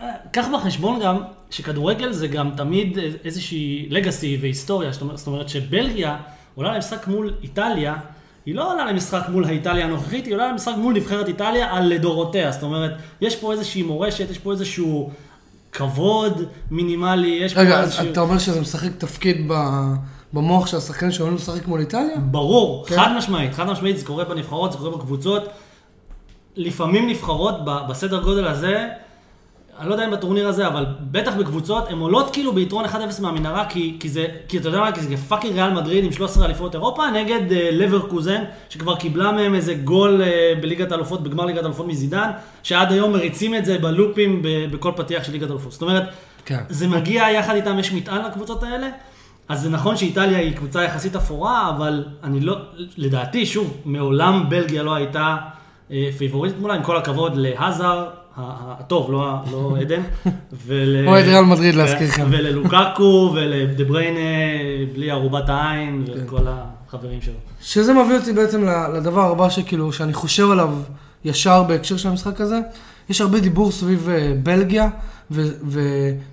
[0.00, 1.16] אה, בחשבון גם
[1.50, 6.16] שכדורגל זה גם תמיד איזושהי לגאסי והיסטוריה, זאת אומרת שבלגיה
[6.54, 7.94] עולה למשחק מול איטליה,
[8.46, 12.52] היא לא עולה למשחק מול האיטליה הנוכחית, היא עולה למשחק מול נבחרת איטליה על לדורותיה.
[12.52, 15.10] זאת אומרת, יש פה איזושהי מורשת, יש פה איזשהו
[15.72, 18.12] כבוד מינימלי, יש פה רגע, איזשהו...
[18.12, 19.94] אתה אומר שזה משחק תפקיד ב-
[20.32, 22.16] במוח של השחקן שעולים לשחק מול איטליה?
[22.16, 22.96] ברור, כן.
[22.96, 25.42] חד משמעית, חד משמעית, זה קורה בנבחרות, זה קורה בקבוצות.
[26.56, 28.88] לפעמים נבחרות בסדר גודל הזה,
[29.80, 32.88] אני לא יודע אם בטורניר הזה, אבל בטח בקבוצות, הן עולות כאילו ביתרון 1-0
[33.22, 36.44] מהמנהרה, כי, כי זה, כי אתה יודע מה, כי זה fucking ריאל מדריד עם 13
[36.44, 41.62] אליפויות אירופה, נגד uh, לברקוזן, שכבר קיבלה מהם איזה גול uh, בליגת האלופות, בגמר ליגת
[41.62, 42.30] האלופות מזידן,
[42.62, 45.72] שעד היום מריצים את זה בלופים ב- בכל פתיח של ליגת האלופות.
[45.72, 46.02] זאת אומרת,
[46.44, 46.60] כן.
[46.68, 48.88] זה מגיע יחד איתם, יש מטען לקבוצות האלה.
[49.48, 52.56] אז זה נכון שאיטליה היא קבוצה יחסית אפורה, אבל אני לא,
[52.96, 55.36] לדעתי, שוב, מעולם בלגיה לא הייתה
[55.90, 60.02] אה, פייבוריטית מולה, עם כל הכבוד להזר, ה- הטוב, לא, לא עדן.
[60.66, 61.08] ול...
[61.08, 62.26] אוהד ריאל מדריד, להזכירכם.
[62.30, 64.20] וללוקקו ולדה בריינה,
[64.94, 66.12] בלי ערובת העין, כן.
[66.16, 67.34] וכל החברים שלו.
[67.60, 68.64] שזה מביא אותי בעצם
[68.94, 70.70] לדבר הבא שכאילו, שאני חושב עליו
[71.24, 72.60] ישר בהקשר של המשחק הזה.
[73.08, 74.88] יש הרבה דיבור סביב אה, בלגיה,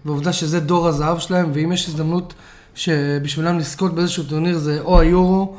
[0.06, 2.34] ועובדה שזה דור הזהב שלהם, ואם יש הזדמנות
[2.76, 5.56] שבשבילם לזכות באיזשהו טורניר זה או היורו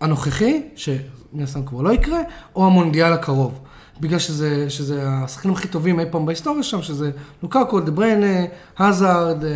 [0.00, 2.18] הנוכחי, שמן הסתם כבר לא יקרה,
[2.56, 3.58] או המונדיאל הקרוב.
[4.02, 7.10] בגלל שזה, שזה השחקנים הכי טובים אי פעם בהיסטוריה שם, שזה
[7.42, 8.46] לוקקו, דה בריינה,
[8.78, 9.50] האזארד, אה,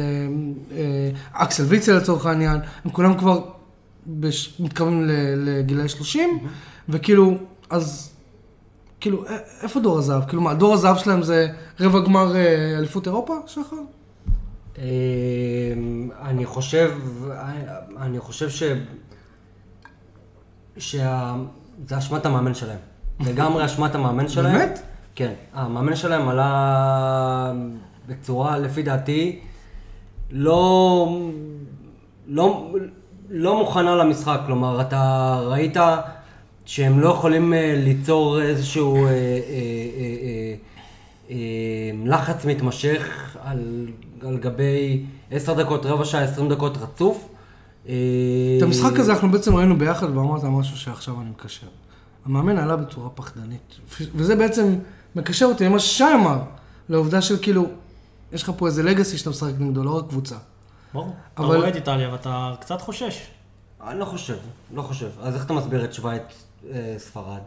[0.73, 3.45] אה, אקסל ויצל לצורך העניין, הם כולם כבר
[4.07, 4.61] בש...
[4.61, 5.03] מתקרבים
[5.37, 6.39] לגילאי 30,
[6.89, 7.39] וכאילו,
[7.71, 8.13] אז,
[9.01, 9.25] כאילו,
[9.63, 10.25] איפה דור הזהב?
[10.29, 11.49] כאילו מה, דור הזהב שלהם זה
[11.81, 13.77] רבע גמר אה, אליפות אירופה, שחר?
[16.23, 16.93] אני חושב,
[18.01, 18.63] אני חושב ש...
[20.79, 21.35] שה...
[21.89, 22.96] זה אשמת המאמן שלהם.
[23.21, 24.59] לגמרי אשמת המאמן שלהם.
[24.59, 24.83] באמת?
[25.15, 25.33] כן.
[25.55, 27.53] המאמן שלהם עלה
[28.09, 29.39] בצורה, לפי דעתי,
[30.31, 31.21] לא...
[32.29, 32.73] לא,
[33.31, 34.41] לא מוכנה למשחק.
[34.47, 35.77] כלומר, אתה ראית
[36.67, 39.37] שהם לא יכולים אה, ליצור איזשהו אה, אה, אה,
[40.23, 40.55] אה,
[41.31, 41.37] אה,
[42.05, 43.87] לחץ מתמשך על,
[44.23, 47.29] על גבי 10 דקות, רבע שעה, 20 דקות רצוף.
[47.89, 47.95] אה,
[48.59, 51.67] את המשחק הזה אנחנו בעצם ראינו ביחד ואמרת משהו שעכשיו אני מקשר.
[52.27, 53.75] המאמן עלה בצורה פחדנית,
[54.15, 54.75] וזה בעצם
[55.17, 56.39] מקשר אותי למה ששי אמר,
[56.89, 57.67] לעובדה של כאילו,
[58.33, 60.37] יש לך פה איזה לגאסי שאתה משחק נגדו, לא רק קבוצה.
[60.95, 61.15] ברור.
[61.35, 63.27] אתה רואה את איטליה ואתה קצת חושש.
[63.89, 64.37] אני לא חושב,
[64.75, 65.09] לא חושב.
[65.23, 66.23] אז איך אתה מסביר את שווייץ
[66.73, 67.41] אה, ספרד?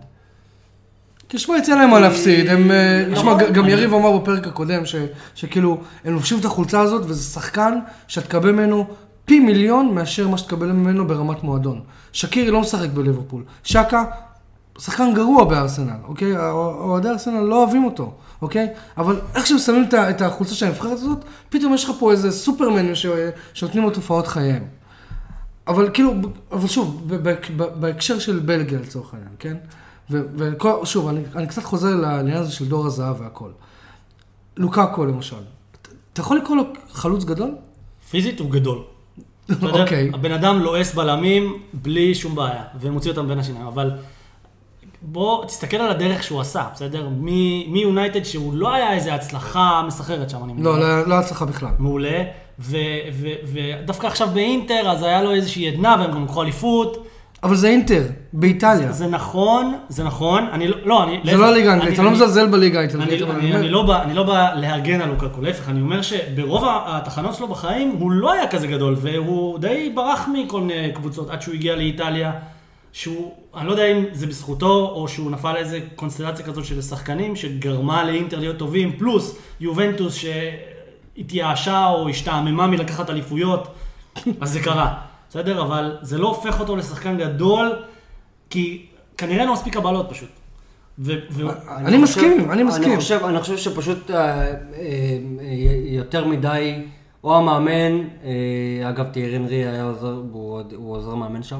[1.29, 2.71] כי שווייץ אין להם מה להפסיד, הם...
[2.71, 3.37] אה, נכון.
[3.39, 4.95] תשמע, גם יריב אמר בפרק הקודם, ש-
[5.35, 8.87] שכאילו, הם לובשים את החולצה הזאת, וזה שחקן שאתה תקבל ממנו
[9.25, 11.81] פי מיליון מאשר מה שתקבל ממנו ברמת מועדון.
[12.11, 13.43] שקירי לא משחק בליברפול.
[13.63, 14.03] שקה,
[14.79, 16.37] שחקן גרוע בארסנל, אוקיי?
[16.51, 18.67] אוהדי ארסנל לא אוהבים אותו, אוקיי?
[18.97, 22.95] אבל איך שהם שמים את החולצה של הנבחרת הזאת, פתאום יש לך פה איזה סופרמן
[22.95, 23.05] ש-
[23.53, 24.63] שנותנים לו תופעות חייהם.
[25.67, 26.13] אבל כאילו,
[26.51, 27.11] אבל שוב,
[27.79, 29.57] בהקשר של בלגיה לצורך העניין, כן?
[30.11, 33.49] ושוב, אני, אני קצת חוזר לעניין הזה של דור הזהב והכל.
[34.57, 35.35] לוקאקו למשל,
[36.13, 37.51] אתה יכול לקרוא לו חלוץ גדול?
[38.09, 38.81] פיזית הוא גדול.
[39.61, 40.11] אוקיי.
[40.13, 43.91] הבן אדם לועס בלמים בלי שום בעיה, ומוציא אותם בין השיניים, אבל
[45.01, 47.09] בוא תסתכל על הדרך שהוא עשה, בסדר?
[47.67, 50.65] מיונייטד שהוא לא היה איזה הצלחה מסחררת שם, אני מבין.
[50.65, 51.69] לא, לא, לא הצלחה בכלל.
[51.79, 52.23] מעולה,
[52.59, 57.05] ודווקא עכשיו באינטר, אז היה לו איזושהי עדנה, והם גם לקחו אליפות.
[57.43, 58.91] אבל זה אינטר, באיטליה.
[58.91, 61.19] זה נכון, זה נכון, אני לא, לא, אני...
[61.25, 63.91] זה לא הליגה האנגלית, אתה לא מזלזל בליגה אני, האיטלקית, אבל אני, אני אני, אומר,
[63.91, 68.11] לא אני לא בא להגן על לוקקו, להפך, אני אומר שברוב התחנות שלו בחיים הוא
[68.11, 72.31] לא היה כזה גדול, והוא די ברח מכל מיני קבוצות עד שהוא הגיע לאיטליה,
[72.93, 77.35] שהוא, אני לא יודע אם זה בזכותו, או שהוא נפל לאיזה קונסטלציה כזאת של שחקנים,
[77.35, 83.67] שגרמה לאינטר להיות טובים, פלוס יובנטוס שהתייאשה או השתעממה מלקחת אליפויות,
[84.41, 84.93] אז זה קרה,
[85.29, 85.61] בסדר?
[85.61, 87.71] אבל זה לא הופך אותו לשחקן גדול,
[88.49, 88.85] כי
[89.17, 90.29] כנראה לא מספיק קבלות פשוט.
[90.99, 91.47] ו- ו-
[91.85, 92.83] אני מסכים, אני מסכים.
[92.83, 94.53] אני חושב, אני חושב שפשוט אה, אה,
[95.85, 96.75] יותר מדי,
[97.23, 101.59] או המאמן, אה, אגב תיאר הנרי היה עוזר, הוא עוזר מאמן שם,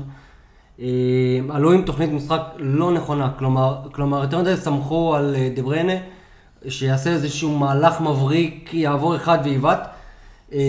[1.49, 5.93] עלו עם תוכנית משחק לא נכונה, כלומר, כלומר יותר מדי סמכו על אה, דה בריינה,
[6.67, 9.89] שיעשה איזשהו מהלך מבריק, יעבור אחד ויבעט.
[10.53, 10.59] אה,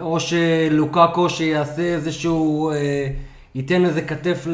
[0.00, 3.08] או שלוקאקו שיעשה איזשהו, אה,
[3.54, 4.46] ייתן איזה כתף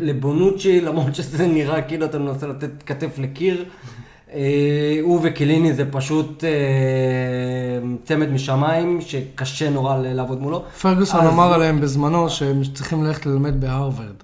[0.00, 3.64] לבונוצ'י, למרות שזה נראה כאילו אתה מנסה לתת כתף לקיר.
[4.34, 4.40] אה,
[5.02, 6.50] הוא וקיליני זה פשוט אה,
[8.04, 10.62] צמד משמיים שקשה נורא לעבוד מולו.
[10.82, 14.14] פרגוסון אז- אמר עליהם בזמנו שהם צריכים ללכת ללמד בהרווארד.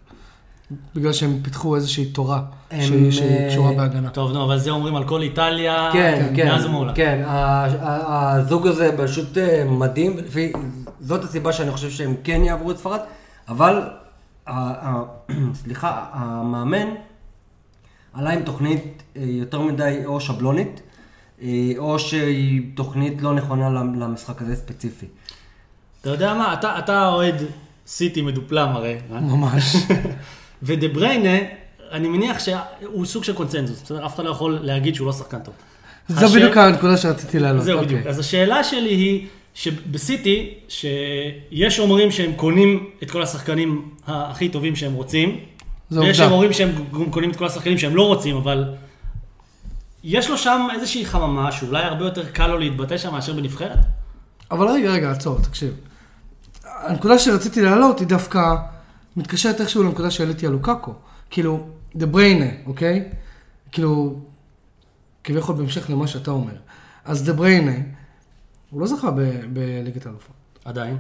[0.95, 2.41] בגלל שהם פיתחו איזושהי תורה
[2.71, 2.81] הם,
[3.13, 4.11] שהיא אה, קשורה בהגנה.
[4.11, 6.95] טוב, נו, אבל זה אומרים על כל איטליה, כן, כן, מאז ומעולם.
[6.95, 9.39] כן, הזוג הזה פשוט
[9.69, 10.17] מדהים,
[11.01, 13.01] זאת הסיבה שאני חושב שהם כן יעברו את ספרד,
[13.49, 13.83] אבל
[15.65, 16.87] סליחה, המאמן
[18.15, 18.83] עלה עם תוכנית
[19.17, 20.81] אה, יותר מדי או שבלונית,
[21.43, 21.49] אה,
[21.79, 25.07] או שהיא תוכנית לא נכונה למ- למשחק הזה ספציפי.
[26.01, 27.35] אתה יודע מה, אתה, אתה אוהד
[27.87, 29.21] סיטי מדופלם הרי, אה?
[29.21, 29.77] ממש.
[30.63, 31.39] ודה בריינה,
[31.93, 34.07] אני מניח שהוא סוג של קונצנזוס, בסדר?
[34.07, 35.55] אף אחד לא יכול להגיד שהוא לא שחקן טוב.
[36.09, 37.65] זו השאל- בדיוק הנקודה שרציתי להעלות.
[37.65, 37.89] זהו אוקיי.
[37.95, 38.07] בדיוק.
[38.07, 44.93] אז השאלה שלי היא, שבסיטי, שיש אומרים שהם קונים את כל השחקנים הכי טובים שהם
[44.93, 45.41] רוצים,
[45.91, 46.33] זו ויש עובדה.
[46.35, 48.75] אומרים שהם גם קונים את כל השחקנים שהם לא רוצים, אבל
[50.05, 53.79] יש לו שם איזושהי חממה שאולי הרבה יותר קל לו להתבטא שם מאשר בנבחרת?
[54.51, 55.75] אבל רגע, רגע, עצור, תקשיב.
[56.65, 58.55] הנקודה שרציתי להעלות היא דווקא
[59.17, 60.95] מתקשרת איכשהו לנקודה שהעליתי על לוקאקו.
[61.31, 61.67] כאילו,
[61.97, 63.09] דה בריינה, אוקיי?
[63.73, 64.17] כאילו,
[65.25, 66.53] כביכול בהמשך למה שאתה אומר.
[67.05, 67.73] אז דה בריינה,
[68.71, 69.21] הוא לא זכה ב-
[69.53, 70.35] בליגת האלופות.
[70.65, 70.97] עדיין.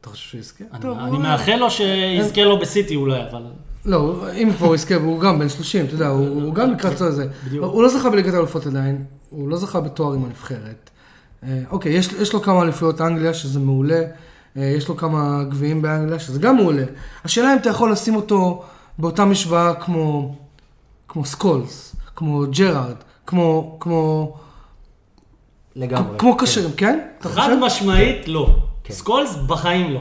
[0.00, 0.64] אתה חושב שהוא יזכה?
[0.72, 3.42] אני- מאחל לו שיזכה לו בסיטי אולי, אבל...
[3.88, 6.98] לא, אם כבר הוא יזכה, הוא גם בן 30, אתה יודע, הוא הוא גם לקראת
[6.98, 7.26] זה.
[7.46, 7.64] בדיוק.
[7.64, 10.90] הוא לא זכה בליגת האלופות עדיין, הוא לא זכה בתואר עם הנבחרת.
[11.44, 14.02] אה, אוקיי, יש, יש לו כמה אליפויות אנגליה, שזה מעולה.
[14.56, 16.84] אה, יש לו כמה גביעים באנגליה, שזה גם מעולה.
[17.24, 18.64] השאלה אם אתה יכול לשים אותו
[18.98, 20.34] באותה משוואה כמו,
[21.08, 22.96] כמו סקולס, כמו ג'רארד,
[23.26, 24.34] כמו, כמו,
[25.76, 26.18] לגמרי.
[26.18, 26.44] כמו כן.
[26.44, 27.00] קשרים, כן?
[27.18, 27.50] אתה חד?
[27.60, 28.56] משמעית לא.
[28.84, 28.94] כן.
[28.94, 30.00] סקולס בחיים לא.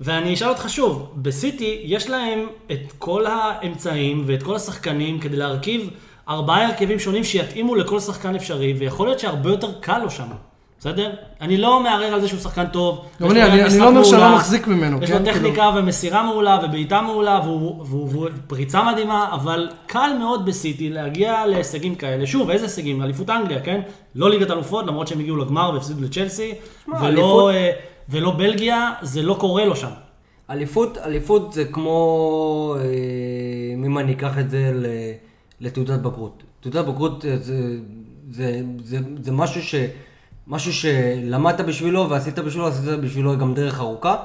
[0.00, 5.90] ואני אשאל אותך שוב, בסיטי יש להם את כל האמצעים ואת כל השחקנים כדי להרכיב
[6.28, 10.26] ארבעה הרכבים שונים שיתאימו לכל שחקן אפשרי, ויכול להיות שהרבה יותר קל לו שם.
[10.80, 11.10] בסדר?
[11.40, 13.04] אני לא מערער על זה שהוא שחקן טוב.
[13.22, 15.18] גם אני, אני, אני לא אומר שאני לא מחזיק ממנו, יש כן?
[15.18, 20.46] לו כאילו- טכניקה ומסירה מעולה ובעיטה מעולה והוא, והוא, והוא פריצה מדהימה, אבל קל מאוד
[20.46, 22.26] בסיטי להגיע להישגים כאלה.
[22.26, 23.02] שוב, איזה הישגים?
[23.02, 23.80] אליפות אנגליה, כן?
[24.14, 26.54] לא ליגת אלופות, למרות שהם הגיעו לגמר והפסידו לצ'לסי,
[26.88, 27.70] ולא, אליפות- אה,
[28.08, 29.90] ולא בלגיה, זה לא קורה לו שם.
[30.50, 32.84] אליפות, אליפות זה כמו, אה,
[33.84, 34.86] אם אני אקח את זה ל-
[35.60, 36.42] לתעודת בגרות.
[36.60, 37.76] תעודת בגרות אה, זה,
[38.30, 39.74] זה, זה, זה משהו, ש,
[40.46, 44.16] משהו שלמדת בשבילו ועשית בשבילו, עשית בשבילו גם דרך ארוכה.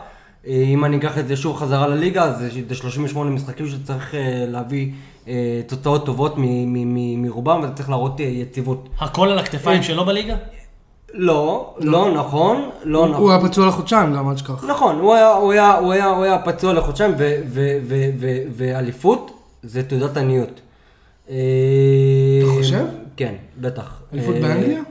[0.47, 4.45] אה, אם אני אקח את זה שוב חזרה לליגה, זה, זה 38 משחקים שצריך אה,
[4.47, 4.91] להביא
[5.27, 6.33] אה, תוצאות טובות
[7.17, 8.89] מרובם, ואתה צריך להראות יציבות.
[8.99, 9.83] הכל על הכתפיים.
[9.83, 10.35] שלו בליגה?
[11.13, 13.21] לא, לא נכון, לא נכון.
[13.21, 14.63] הוא היה פצוע לחודשיים גם, אל תשכח.
[14.63, 15.13] נכון, הוא
[16.24, 19.32] היה, פצוע לחודשיים, ו- ו- ו- ו- ואליפות
[19.63, 20.62] זה תעודת עניות.
[21.30, 21.36] אה,
[22.43, 22.86] אתה חושב?
[23.17, 24.02] כן, בטח.
[24.13, 24.82] אליפות אה, באנגליה?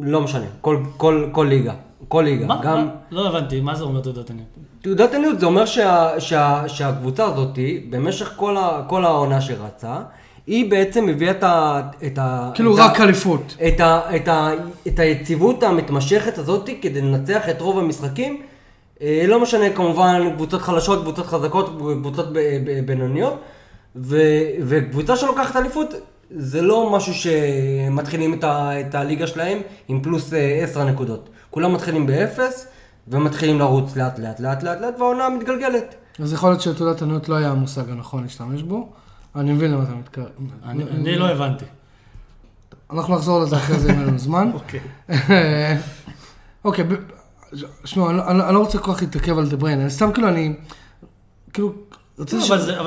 [0.00, 1.72] לא משנה, כל, כל, כל ליגה.
[2.08, 2.46] כל ליגה.
[2.46, 2.60] מה?
[2.62, 2.88] גם?
[3.10, 4.48] לא הבנתי, מה זה אומר תעודת עניות?
[4.82, 7.58] תעודת עניות זה אומר שה, שה, שהקבוצה הזאת,
[7.90, 9.96] במשך כל, ה, כל העונה שרצה,
[10.48, 11.80] היא בעצם הביאה את ה...
[12.06, 13.56] את ה כאילו את רק אליפות.
[13.68, 14.50] את, ה, את, ה,
[14.86, 18.42] את היציבות המתמשכת הזאת כדי לנצח את רוב המשחקים.
[19.02, 22.26] אה, לא משנה כמובן קבוצות חלשות, קבוצות חזקות, קבוצות
[22.86, 23.40] בינוניות.
[23.96, 25.94] ו- וקבוצה שלוקחת אליפות
[26.30, 29.58] זה לא משהו שמתחילים את, ה, את הליגה שלהם
[29.88, 31.28] עם פלוס אה, 10 נקודות.
[31.50, 32.66] כולם מתחילים באפס
[33.08, 35.94] ומתחילים לרוץ לאט לאט לאט לאט לאט והעונה מתגלגלת.
[36.22, 38.88] אז יכול להיות שתעודת עניות לא היה המושג הנכון להשתמש בו.
[39.36, 40.26] אני מבין למה אתה מתקרב.
[40.64, 41.64] אני לא הבנתי.
[42.92, 44.50] אנחנו נחזור לזה אחרי זה אם אין לנו זמן.
[44.54, 44.80] אוקיי.
[46.64, 46.94] אוקיי, ב-
[47.84, 50.12] שמעו, אני לא- לא- אני לא רוצה כל כך להתעכב על דה בריין, אני סתם
[50.12, 50.52] כאילו אני,
[51.52, 51.72] כאילו,
[52.18, 52.24] לא,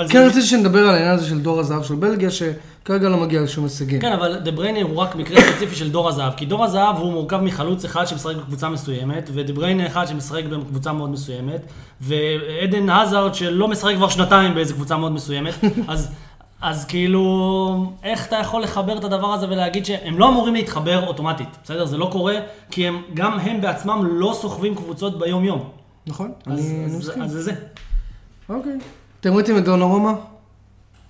[0.10, 3.63] כן רציתי שנדבר על העניין הזה של דור הזהב של בלגיה, שכרגע לא מגיע לשום
[3.63, 4.01] הישגים.
[4.01, 7.12] כן, אבל דה בריינה הוא רק מקרה ספציפי של דור הזהב, כי דור הזהב הוא
[7.12, 11.62] מורכב מחלוץ אחד שמשחק בקבוצה מסוימת, ודה בריינה אחד שמשחק בקבוצה מאוד מסוימת,
[12.01, 15.54] ועדן האזארד שלא משחק כבר שנתיים באיזה קבוצה מאוד מסוימת,
[15.88, 16.12] אז...
[16.62, 21.47] אז כאילו, איך אתה יכול לחבר את הדבר הזה ולהגיד שהם לא אמורים להתחבר אוטומטית,
[21.63, 21.86] בסדר?
[21.86, 22.36] זה לא קורה,
[22.71, 25.69] כי הם, גם הם בעצמם לא סוחבים קבוצות ביום-יום.
[26.08, 26.32] נכון?
[26.45, 27.24] אז, אני אני אז, מסכים.
[27.24, 27.52] אז זה זה.
[28.50, 28.78] אוקיי.
[29.19, 30.13] אתם ראיתם את דונרומה?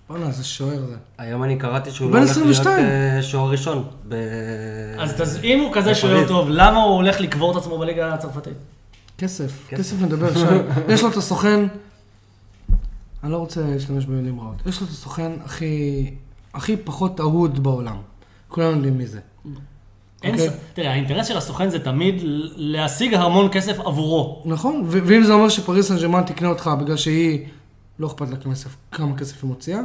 [0.09, 0.95] בואנה, איזה שוער זה.
[1.17, 2.85] היום אני קראתי שהוא לא הולך להיות 22.
[2.85, 3.83] אה, שוער ראשון.
[4.07, 4.15] ב...
[4.99, 5.39] אז תז...
[5.43, 5.95] אם הוא כזה.
[5.95, 8.53] שוער טוב, למה הוא הולך לקבור את עצמו בליגה הצרפתית?
[9.17, 10.57] כסף, כסף מדבר שם.
[10.89, 11.59] יש לו את הסוכן,
[13.23, 16.13] אני לא רוצה להשתמש במילים רעות, יש לו את הסוכן הכי,
[16.53, 17.97] הכי פחות אהוד בעולם.
[18.47, 19.19] כולם יודעים מי זה.
[20.23, 20.49] אין אוקיי.
[20.49, 20.53] ס...
[20.73, 22.15] תראה, האינטרס של הסוכן זה תמיד
[22.55, 24.43] להשיג המון כסף עבורו.
[24.45, 24.83] נכון?
[24.87, 27.47] ו- ואם זה אומר שפריס סן ג'רמן תקנה אותך בגלל שהיא,
[27.99, 29.79] לא אכפת לה כסף, כמה כסף היא מוציאה,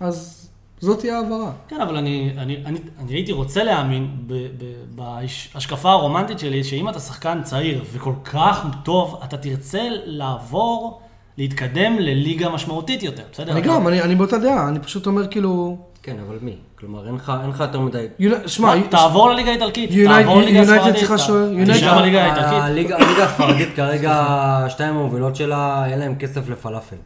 [0.00, 0.48] אז
[0.80, 1.52] זאת תהיה העברה.
[1.68, 4.64] כן, אבל אני, אני, אני, אני הייתי רוצה להאמין ב, ב,
[4.94, 11.01] בהשקפה הרומנטית שלי, שאם אתה שחקן צעיר וכל כך טוב, אתה תרצה לעבור,
[11.38, 13.52] להתקדם לליגה משמעותית יותר, בסדר?
[13.52, 15.76] אני גם, אני אני באותה דעה, אני פשוט אומר כאילו...
[16.02, 16.56] כן, אבל מי?
[16.78, 18.06] כלומר, אין לך אין לך יותר מדי...
[18.46, 20.96] שמע, תעבור לליגה האיטלקית, יונייטד- תעבור לליגה יונייטד הספרדית.
[20.98, 22.58] צריכה אתה- שוער, תישאר יונייטד- בליגה האיטלקית.
[22.62, 24.26] הליגה הליגה הספרדית כרגע,
[24.68, 26.96] שתיים המובילות שלה, אין להם כסף לפלאפל.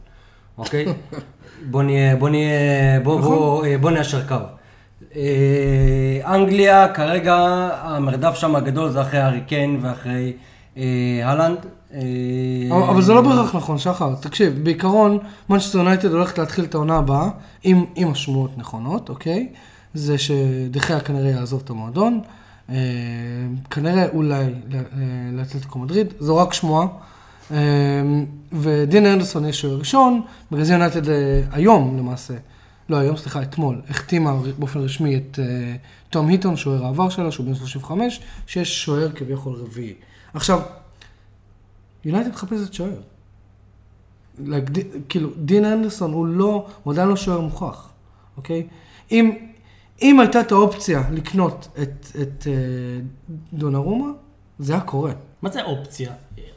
[0.57, 0.85] אוקיי?
[1.71, 2.49] בוא נהיה, בוא נהיה,
[3.03, 4.35] בוא, בוא, אה, בוא ניישר קו.
[5.15, 5.21] אה,
[6.35, 7.35] אנגליה, כרגע
[7.81, 10.33] המרדף שם הגדול זה אחרי הארי קיין ואחרי
[10.77, 10.83] אה,
[11.23, 11.57] הלנד.
[11.93, 11.99] אה,
[12.89, 14.15] אבל זה לא בהכרח נכון, שחר.
[14.15, 15.17] תקשיב, בעיקרון,
[15.49, 17.29] מנצ'סטר יונייטד הולכת להתחיל את העונה הבאה,
[17.65, 19.49] אם אם השמועות נכונות, אוקיי?
[19.93, 22.21] זה שדחיה כנראה יעזוב את המועדון.
[22.69, 22.75] אה,
[23.69, 24.79] כנראה אולי אה,
[25.33, 26.87] לאתלטיקו מדריד, זו רק שמועה.
[27.51, 27.57] אה,
[28.53, 30.21] ודין אנדרסון יש שוער ראשון,
[30.51, 32.33] בגלל זה יונייטד אה, היום למעשה,
[32.89, 35.75] לא היום, סליחה, אתמול, החתימה באופן רשמי את אה,
[36.09, 39.93] תום היטון, שוער העבר שלה, שהוא בן 35, שיש שוער כביכול רביעי.
[40.33, 40.61] עכשיו,
[42.07, 42.89] יונייטד מחפשת שוער.
[44.39, 47.89] like, ד, כאילו, דין אנדרסון הוא לא, הוא עדיין לא שוער מוכח,
[48.37, 48.67] אוקיי?
[49.11, 49.35] אם,
[50.01, 52.53] אם הייתה את האופציה לקנות את, את אה,
[53.53, 54.07] דונרומה,
[54.59, 55.11] זה היה קורה.
[55.41, 56.11] מה זה אופציה?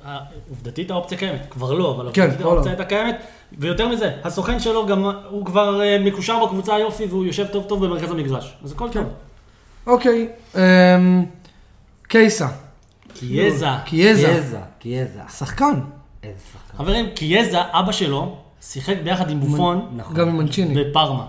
[0.04, 2.52] אה, עובדתית האופציה קיימת, כבר לא, אבל כן, עובדתית לא.
[2.52, 3.16] האופציה הייתה קיימת,
[3.58, 7.86] ויותר מזה, הסוכן שלו גם, הוא כבר אה, מקושר בקבוצה יופי והוא יושב טוב טוב
[7.86, 9.04] במרכז המגרש, אז הכל טוב.
[9.86, 10.60] אוקיי, אמ,
[12.08, 12.48] קייסה,
[13.14, 15.20] קיאזה, קיאזה, קיאזה, קיאזה.
[15.38, 15.80] שחקן,
[16.22, 16.78] איזה שחקן.
[16.78, 20.16] חברים, קיאזה, אבא שלו, שיחק ביחד עם בופון נכון.
[20.16, 20.84] גם עם מנצ'יני.
[20.84, 21.26] בפארמה.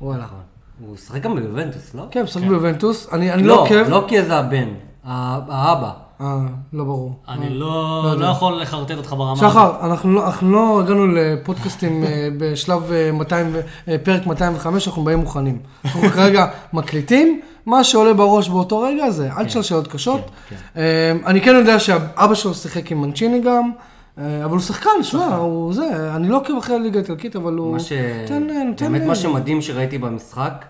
[0.00, 0.24] וואלה.
[0.24, 0.40] נכון.
[0.80, 2.02] הוא שיחק גם ביובנטוס, לא?
[2.10, 3.88] כן, משחק ביובנטוס, אני לא לא, עוקב.
[3.88, 4.68] לא קיאזה הבן,
[5.04, 5.92] האבא.
[6.20, 6.38] אה,
[6.72, 7.12] לא ברור.
[7.28, 8.26] אני אה, לא יודע.
[8.26, 9.50] לא יכול לחרטט אותך ברמה הזאת.
[9.50, 14.88] שחר, אנחנו לא, אנחנו לא הגענו לפודקאסטים אה, בשלב אה, 200, ו- אה, פרק 205,
[14.88, 15.58] אנחנו באים מוכנים.
[15.84, 20.30] אנחנו כרגע מקליטים, מה שעולה בראש באותו רגע זה, אל תשאל שאלות קשות.
[20.48, 23.70] כן, אה, אני כן יודע שאבא שלו שיחק עם מנצ'יני גם,
[24.18, 27.72] אבל הוא שחקן, שמע, הוא זה, אני לא עוקב אחרי הליגה האיטלקית, אבל הוא...
[27.72, 27.92] מה ש...
[27.92, 28.92] אה, נותן...
[28.92, 30.64] באמת מה שמדהים שראיתי במשחק,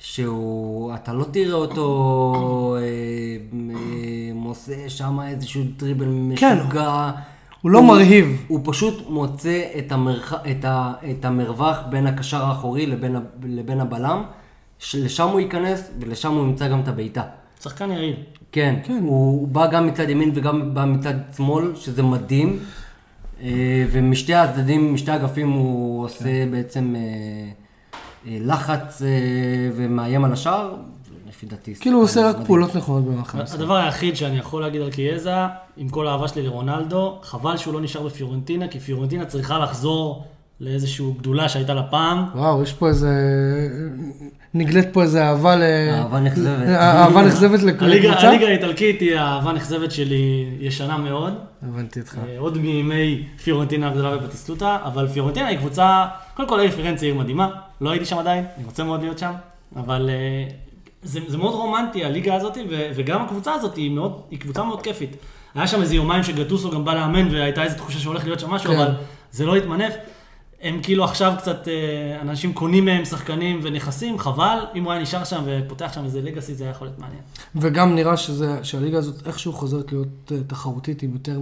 [0.00, 2.82] שהוא, אתה לא תראה אותו אה,
[3.70, 6.58] אה, מוצא שם איזשהו טריבל כן.
[6.58, 7.10] משוגע.
[7.62, 8.44] הוא לא מרהיב.
[8.48, 10.34] הוא פשוט מוצא את, המרח...
[10.50, 10.92] את, ה...
[11.10, 13.20] את המרווח בין הקשר האחורי לבין, ה...
[13.44, 14.22] לבין הבלם,
[14.78, 17.22] שלשם הוא ייכנס ולשם הוא ימצא גם את הבעיטה.
[17.62, 18.16] שחקן יעיל.
[18.52, 19.00] כן, כן.
[19.02, 22.58] הוא, הוא בא גם מצד ימין וגם בא מצד שמאל, שזה מדהים.
[23.42, 27.50] אה, ומשתי הצדדים, משתי אגפים הוא עושה בעצם אה, אה,
[28.26, 29.08] לחץ אה,
[29.76, 30.74] ומאיים על השער.
[31.28, 31.74] לפי דעתי.
[31.74, 32.36] כאילו הוא עושה רק.
[32.46, 33.54] פעולות נכונות במערכת.
[33.54, 35.34] הדבר היחיד שאני יכול להגיד על קיאזה,
[35.76, 40.24] עם כל האהבה שלי לרונלדו, חבל שהוא לא נשאר בפיורנטינה, כי פיורנטינה צריכה לחזור
[40.60, 42.24] לאיזושהי גדולה שהייתה לה פעם.
[42.34, 43.10] וואו, יש פה איזה...
[44.54, 45.62] נגלית פה איזה אהבה ל...
[45.90, 46.68] אהבה נכזבת.
[46.68, 48.28] אהבה נכזבת הליגה לקבוצה?
[48.28, 51.34] הליגה האיטלקית היא האהבה נכזבת שלי ישנה מאוד.
[51.62, 52.18] הבנתי אותך.
[52.28, 57.12] אה, עוד מימי פיורנטינה הגדולה בבטיסטוטה, אבל פיורנטינה היא קבוצה, קודם כל העיר פירנצה היא
[57.12, 59.32] עיר מדהימה, לא הייתי שם עדיין, אני רוצה מאוד להיות שם,
[59.76, 60.48] אבל אה,
[61.02, 64.82] זה, זה מאוד רומנטי הליגה הזאת, ו, וגם הקבוצה הזאת היא, מאוד, היא קבוצה מאוד
[64.82, 65.16] כיפית.
[65.54, 68.72] היה שם איזה יומיים שגטוסו גם בא לאמן והייתה איזו תחושה שהולך להיות שם משהו,
[68.72, 68.78] כן.
[68.78, 68.92] אבל
[69.32, 69.94] זה לא התמנף.
[70.62, 75.24] הם כאילו עכשיו קצת, אה, אנשים קונים מהם שחקנים ונכסים, חבל, אם הוא היה נשאר
[75.24, 77.20] שם ופותח שם איזה לגאסי זה היה יכול להיות מעניין.
[77.56, 81.40] וגם נראה שזה, שהליגה הזאת איכשהו חוזרת להיות אה, תחרותית עם יותר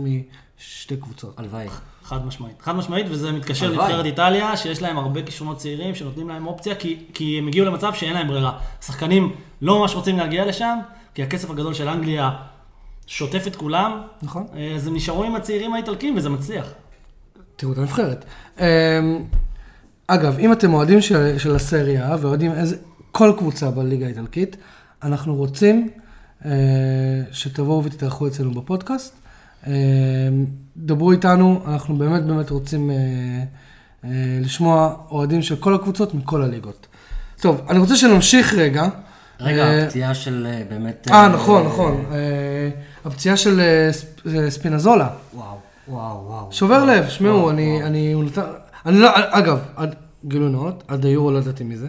[0.59, 1.39] משתי קבוצות.
[1.39, 1.69] הלוואי.
[2.05, 2.63] חד משמעית.
[2.63, 3.71] חד משמעית, וזה מתקשר.
[3.71, 7.95] לנבחרת איטליה, שיש להם הרבה כישרונות צעירים, שנותנים להם אופציה, כי, כי הם הגיעו למצב
[7.95, 8.59] שאין להם ברירה.
[8.83, 10.79] השחקנים לא ממש רוצים להגיע לשם,
[11.15, 12.31] כי הכסף הגדול של אנגליה
[13.07, 14.47] שוטף את כולם, נכון?
[14.57, 16.67] אה, אז הם נשארו עם הצעירים האיטלקים, וזה מצליח.
[17.59, 18.25] תראו את הנבחרת.
[18.59, 18.65] אמ,
[20.07, 22.77] אגב, אם אתם אוהדים של, של הסריה ואוהדים איזה,
[23.13, 24.57] כל קבוצה בליגה האיטלקית,
[25.03, 25.89] אנחנו רוצים
[26.45, 26.51] אה,
[27.33, 29.15] שתבואו ותתארחו אצלנו בפודקאסט.
[29.67, 29.73] אה,
[30.77, 32.97] דברו איתנו, אנחנו באמת באמת רוצים אה,
[34.05, 36.87] אה, לשמוע אוהדים של כל הקבוצות מכל הליגות.
[37.41, 38.89] טוב, אני רוצה שנמשיך רגע.
[39.41, 41.09] רגע, אה, הפציעה של אה, באמת...
[41.11, 42.05] אה, נכון, נכון.
[42.13, 42.71] אה,
[43.05, 43.91] הפציעה של אה,
[44.35, 45.09] אה, ספינזולה.
[45.35, 45.59] וואו,
[45.89, 46.47] וואו, וואו.
[46.51, 47.83] שובר לב, שמעו, אני.
[47.83, 48.43] אני, הוא נתן,
[48.87, 49.59] אני לא, אגב,
[50.25, 51.89] גילוי נאות, עד היורו לא ידעתי מי זה.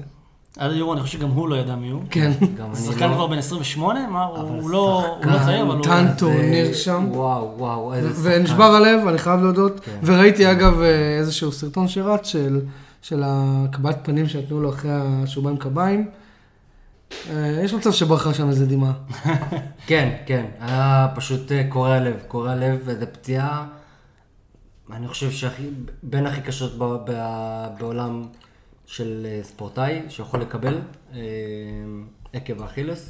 [0.58, 2.02] עד היורו, אני חושב שגם הוא לא ידע מי הוא.
[2.12, 2.32] כן.
[2.86, 4.08] שחקן לא- כבר בן 28?
[4.08, 5.84] מה, הוא לא הוא לא צעיר, אבל הוא...
[5.84, 6.10] טנק.
[6.10, 7.08] זה- טורניר שם.
[7.12, 8.22] וואו, וואו, איזה שחקן.
[8.40, 9.80] ונשבר הלב, אני חייב להודות.
[9.80, 9.98] כן.
[10.04, 12.62] וראיתי אגב אה, איזשהו סרטון שרץ של,
[13.02, 14.92] של הקבלת פנים שנתנו לו אחרי
[15.26, 16.08] שהוא בא עם קביים.
[17.30, 18.92] אה, יש מצב שברחה שם איזה דמעה.
[19.88, 23.66] כן, כן, היה פשוט אה, קורע לב, קורע לב, וזו פציעה,
[24.94, 25.64] אני חושב שהכי,
[26.04, 27.12] בין הכי קשות ב, ב,
[27.80, 28.24] בעולם
[28.86, 30.78] של אה, ספורטאי, שיכול לקבל
[31.14, 31.20] אה,
[32.34, 33.10] עקב האכילס.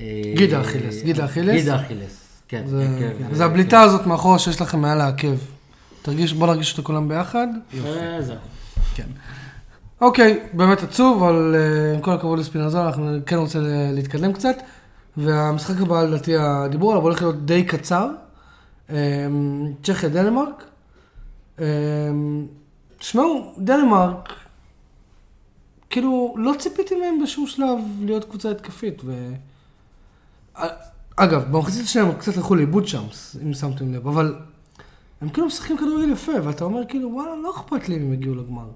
[0.00, 0.04] אה,
[0.36, 1.54] גיד האכילס, גיד האכילס.
[1.54, 2.62] גיד האכילס, כן.
[2.66, 5.34] זה, עקב, זה אה, הבליטה הזאת מאחורה שיש לכם מעל העקב.
[6.02, 7.46] תרגיש, בוא נרגיש אותה כולם ביחד.
[7.74, 8.36] וזהו.
[8.94, 9.06] כן.
[10.00, 14.56] אוקיי, באמת עצוב, אבל אה, עם כל הכבוד לספינזולה, אנחנו כן רוצה ל- להתקדם קצת.
[15.16, 18.08] והמשחק הבא, לדעתי, הדיבור עליו הולך להיות די קצר.
[18.90, 19.26] אה,
[19.82, 20.64] צ'כיה דנמרק.
[22.98, 24.28] תשמעו, דנמרק,
[25.90, 29.32] כאילו, לא ציפיתי מהם בשום שלב להיות קבוצה התקפית, ו...
[31.16, 33.02] אגב, במחצית השנייה הם קצת הלכו לאיבוד שם,
[33.42, 34.34] אם שמתם לב, אבל
[35.20, 38.34] הם כאילו משחקים כדורגל יפה, ואתה אומר כאילו, וואלה, לא אכפת לי אם הם יגיעו
[38.34, 38.68] לגמר.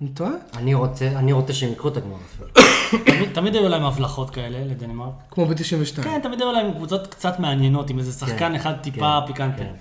[0.00, 0.30] אני טועה?
[0.56, 2.48] אני רוצה, אני רוצה שהם יקחו את הגמר אפילו.
[3.32, 5.10] תמיד- היו להם הבלחות כאלה לדנמרק.
[5.30, 6.02] כמו ב-92.
[6.02, 9.62] כן, תמיד היו להם קבוצות קצת מעניינות, עם איזה שחקן אחד טיפה כן, פיקנטי.
[9.62, 9.72] כן.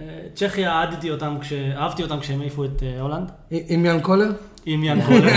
[0.00, 1.36] אה, צ'כיה, אהדתי אותם,
[1.76, 4.32] אהבתי אותם כשהם העיפו את אה, הולנד, עם יאן קולר?
[4.66, 5.32] עם יאן קולר.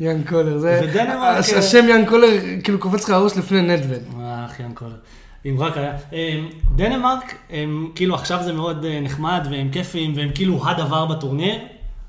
[0.00, 0.80] יאן קולר, זה...
[0.84, 2.28] ודנמרק, הש- אה, השם יאן קולר
[2.64, 4.02] כאילו קופץ לך לראש לפני נדווד.
[4.46, 4.96] אך, יאן קולר.
[5.46, 5.92] אם רק היה.
[6.12, 6.40] אה,
[6.76, 11.54] דנמרק, הם כאילו עכשיו זה מאוד אה, נחמד והם כיפים והם כאילו הדבר בטורניר,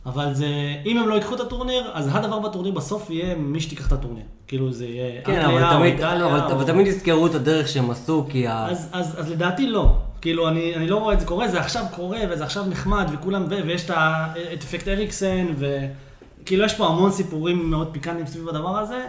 [0.08, 0.47] אבל זה,
[0.86, 4.24] אם הם לא ייקחו את הטורניר, אז הדבר בטורניר בסוף יהיה מי שתיקח את הטורניר.
[4.47, 7.68] כאילו זה יהיה כן, אבל או תמיד, איטליה אבל, או- אבל תמיד יזכרו את הדרך
[7.68, 8.68] שהם עשו, כי ה...
[8.68, 9.95] אז, אז, אז לדעתי לא.
[10.22, 13.45] כאילו, אני, אני לא רואה את זה קורה, זה עכשיו קורה, וזה עכשיו נחמד, וכולם,
[13.49, 18.49] ו, ויש את, ה, את אפקט אריקסן, וכאילו יש פה המון סיפורים מאוד פיקנטיים סביב
[18.49, 19.05] הדבר הזה.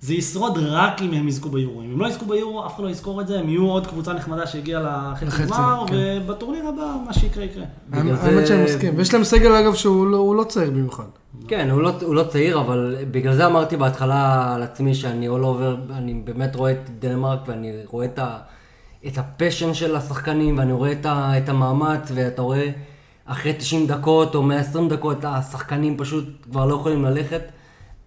[0.00, 1.82] זה ישרוד רק אם הם יזכו ביורו.
[1.82, 4.12] אם הם לא יזכו ביורו, אף אחד לא יזכור את זה, הם יהיו עוד קבוצה
[4.12, 5.94] נחמדה שהגיעה לחצי גמר, כן.
[5.96, 7.64] ובטורניר הבא, מה שיקרה יקרה.
[7.92, 8.94] האמת שאני מסכים.
[8.96, 11.04] ויש להם סגל אגב שהוא לא- לא צעיר במיוחד.
[11.48, 15.42] כן, הוא לא, הוא לא צעיר, אבל בגלל זה אמרתי בהתחלה על עצמי שאני all
[15.42, 18.06] over, אני באמת רואה את דנמרק ואני רואה
[19.06, 22.70] את, הפשן של השחקנים ואני רואה את המאמץ ואתה רואה
[23.26, 27.42] אחרי 90 דקות או 120 דקות השחקנים פשוט כבר לא יכולים ללכת.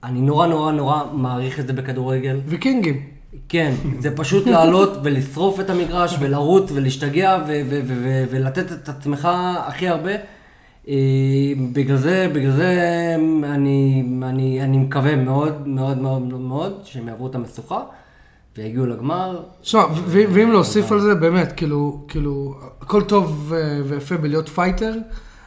[0.04, 2.39] אני נורא נורא נורא מעריך את זה בכדורגל.
[2.45, 3.02] ויקינגים.
[3.49, 8.89] כן, זה פשוט לעלות ולשרוף את המגרש ולרוץ ולהשתגע ו- ו- ו- ו- ולתת את
[8.89, 9.28] עצמך
[9.68, 10.12] הכי הרבה.
[10.88, 10.93] אה,
[11.74, 12.76] בגלל זה, בגלל זה
[13.43, 17.80] אני, אני, אני מקווה מאוד מאוד מאוד מאוד שהם יעברו את המשוכה
[18.58, 19.43] ויגיעו לגמר.
[19.62, 24.93] שמע, ואם להוסיף על זה, באמת, כאילו, כאילו, הכל טוב ו- ויפה בלהיות fighter,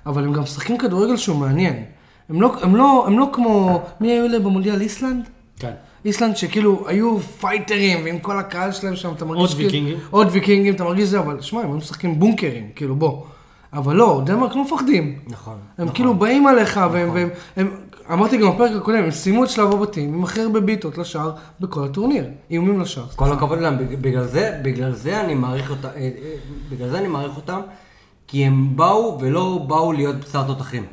[0.07, 1.85] אבל הם גם משחקים כדורגל שהוא מעניין.
[2.29, 5.29] הם לא, הם לא, הם לא כמו, מי היו להם במונדיאל איסלנד?
[5.59, 5.71] כן.
[6.05, 9.99] איסלנד שכאילו היו פייטרים, ועם כל הקהל שלהם שם, אתה מרגיש עוד כאילו- ויקינגים.
[10.11, 13.23] עוד ויקינגים, אתה מרגיש זה, אבל שמע, הם היו משחקים בונקרים, כאילו, בוא.
[13.73, 15.19] אבל לא, דנמרק לא מפחדים.
[15.27, 15.55] נכון.
[15.79, 17.71] הם כאילו באים עליך, והם, והם, הם,
[18.13, 21.85] אמרתי גם בפרק הקודם, הם סיימו את שלב הבתים עם הכי הרבה בעיטות לשער בכל
[21.85, 22.25] הטורניר.
[22.51, 23.05] איומים לשער.
[23.17, 26.11] כל הכבוד להם, בג- בגלל זה, בגלל זה אני מעריך אותם, אה, אה,
[26.71, 27.61] בגלל זה אני מעריך אותם,
[28.27, 30.85] כי הם באו ולא באו להיות בשר תותחים.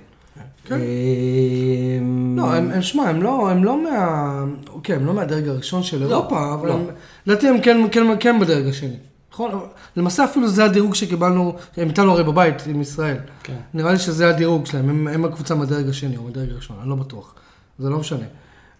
[0.75, 0.81] כן.
[0.81, 1.99] אה,
[2.37, 4.43] לא, הם, שמע, הם לא, הם לא מה...
[4.69, 6.79] אוקיי, הם לא מהדרג הראשון של אירופה, אבל לא.
[7.25, 8.95] לדעתי הם כן, כן, כן בדרג השני.
[9.31, 9.51] נכון?
[9.95, 13.17] למעשה אפילו זה הדירוג שקיבלנו, הם איתנו הרי בבית עם ישראל.
[13.43, 13.57] כן.
[13.73, 16.95] נראה לי שזה הדירוג שלהם, הם, הם הקבוצה מהדרג השני או מהדרג הראשון, אני לא
[16.95, 17.35] בטוח.
[17.79, 18.25] זה לא משנה.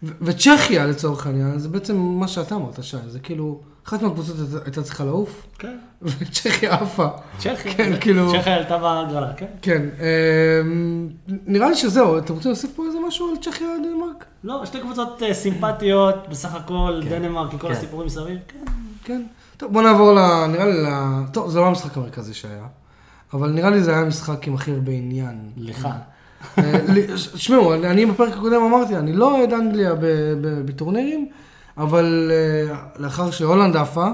[0.03, 5.03] וצ'כיה לצורך העניין, זה בעצם מה שאתה אמרת, שי, זה כאילו, אחת מהקבוצות הייתה- צריכה
[5.05, 5.77] לעוף, כן.
[6.01, 7.07] וצ'כיה עפה.
[7.39, 7.73] צ'כיה.
[7.73, 9.45] כן, כאילו- צ'כיה עלתה בהגרלה, כן.
[9.61, 14.25] כן, אמ, נראה לי שזהו, אתם רוצים להוסיף פה איזה משהו על צ'כיה דנמרק?
[14.43, 17.73] לא, שתי קבוצות אה, סימפטיות, בסך הכל, דנמרק, עם כל כן.
[17.73, 18.37] הסיפורים מסביב.
[18.47, 18.59] כן.
[19.03, 19.21] כן.
[19.57, 20.45] טוב, בוא נעבור ל...
[20.47, 20.87] נראה לי ל...
[21.33, 22.63] טוב, זה לא המשחק המרכזי שהיה,
[23.33, 25.39] אבל נראה לי זה היה משחק עם הכי הרבה עניין.
[25.57, 25.87] לך.
[26.57, 26.79] אה,
[27.33, 29.99] תשמעו, אני- אני בפרק הקודם אמרתי, אני לא אוהד אנגליה ב-
[30.41, 31.27] ב- בטורנירים,
[31.77, 34.07] אבל אה, לאחר שהולנד עפה,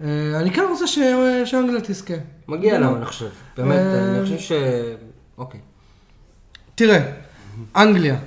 [0.00, 0.06] אה,
[0.40, 0.98] אני כן רוצה ש-
[1.44, 2.14] שאנגליה תזכה.
[2.48, 3.28] מגיע להם, אני חושב.
[3.56, 4.52] באמת, אה, אני חושב ש...
[5.38, 5.60] אוקיי.
[6.74, 7.12] תראה,
[7.76, 8.18] אנגליה.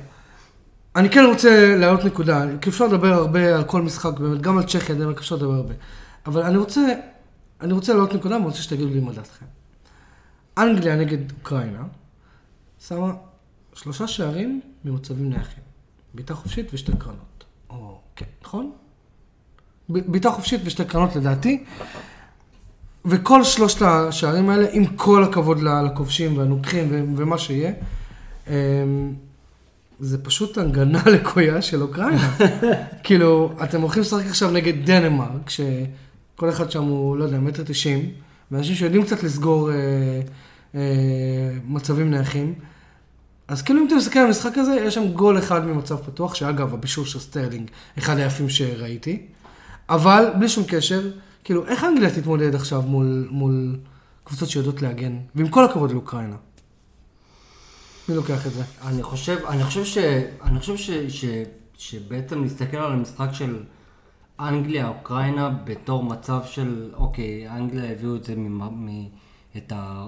[0.96, 4.64] אני כן רוצה להעלות נקודה, כי אפשר לדבר הרבה על כל משחק, באמת, גם על
[4.64, 5.74] צ'כיה, דנמרק אפשר לדבר הרבה.
[6.26, 6.82] אבל אני רוצה,
[7.62, 9.46] אני רוצה להעלות נקודה, ואני רוצה שתגידו לי מה דעתכם.
[10.58, 11.84] אנגליה נגד אוקראינה,
[12.88, 13.14] שמה
[13.74, 15.64] שלושה שערים ממצבים נייחים.
[16.14, 17.44] בעיטה חופשית ושתי קרנות.
[17.70, 18.72] או, כן, נכון?
[19.90, 21.64] בעיטה חופשית ושתי קרנות לדעתי.
[23.06, 27.72] וכל שלושת השערים האלה, עם כל הכבוד לכובשים והנוקחים ומה שיהיה,
[28.48, 28.54] אמ,
[30.00, 32.38] זה פשוט הגנה לקויה של אוקראינה.
[33.04, 38.10] כאילו, אתם הולכים לשחק עכשיו נגד דנמרק, שכל אחד שם הוא, לא יודע, מטר תשעים,
[38.52, 39.76] ואנשים שיודעים קצת לסגור אה,
[40.76, 40.82] אה,
[41.68, 42.54] מצבים נייחים.
[43.48, 46.74] אז כאילו אם אתה מסתכל על המשחק הזה, יש שם גול אחד ממצב פתוח, שאגב,
[46.74, 49.26] הבישול של סטרלינג, אחד היפים שראיתי.
[49.90, 51.12] אבל, בלי שום קשר,
[51.44, 53.80] כאילו, איך אנגליה תתמודד עכשיו מול, מול
[54.24, 55.18] קבוצות שיודעות להגן?
[55.36, 56.36] ועם כל הכבוד לאוקראינה.
[58.10, 58.64] מי לוקח את זה?
[58.88, 59.98] אני חושב, אני חושב ש...
[60.44, 60.90] אני חושב ש...
[60.92, 61.26] ש...
[61.78, 63.64] שבעצם להסתכל על המשחק של
[64.40, 68.62] אנגליה, אוקראינה, בתור מצב של, אוקיי, אנגליה הביאו את זה מ...
[68.86, 69.08] מ...
[69.58, 70.06] את, ה...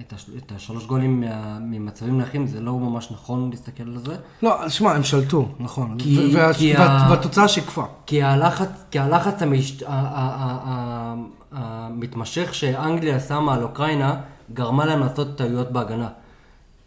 [0.00, 0.26] את, הש...
[0.36, 1.58] את השלוש גולים מה...
[1.60, 4.16] ממצבים נייחים, זה לא ממש נכון להסתכל על זה.
[4.42, 5.96] לא, שמע, הם שלטו, נכון.
[5.98, 7.84] כי- ו- וה- כי וה- ה- והתוצאה שיקפה.
[8.06, 9.82] כי הלחץ, כי הלחץ המש...
[11.52, 14.16] המתמשך שאנגליה שמה על אוקראינה,
[14.54, 16.08] גרמה להם לעשות טעויות בהגנה.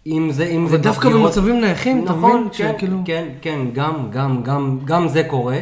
[0.08, 2.50] אם זה, אם זה אבל דווקא בבחירות- במצבים נייחים, אתה נכון, מבין?
[2.54, 5.60] כן, שכאילו- כן, כן, גם, גם, גם, גם זה קורה.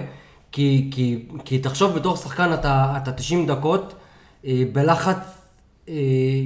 [0.52, 3.94] כי, כי, כי תחשוב בתור שחקן אתה, אתה 90 דקות
[4.46, 5.35] אה, בלחץ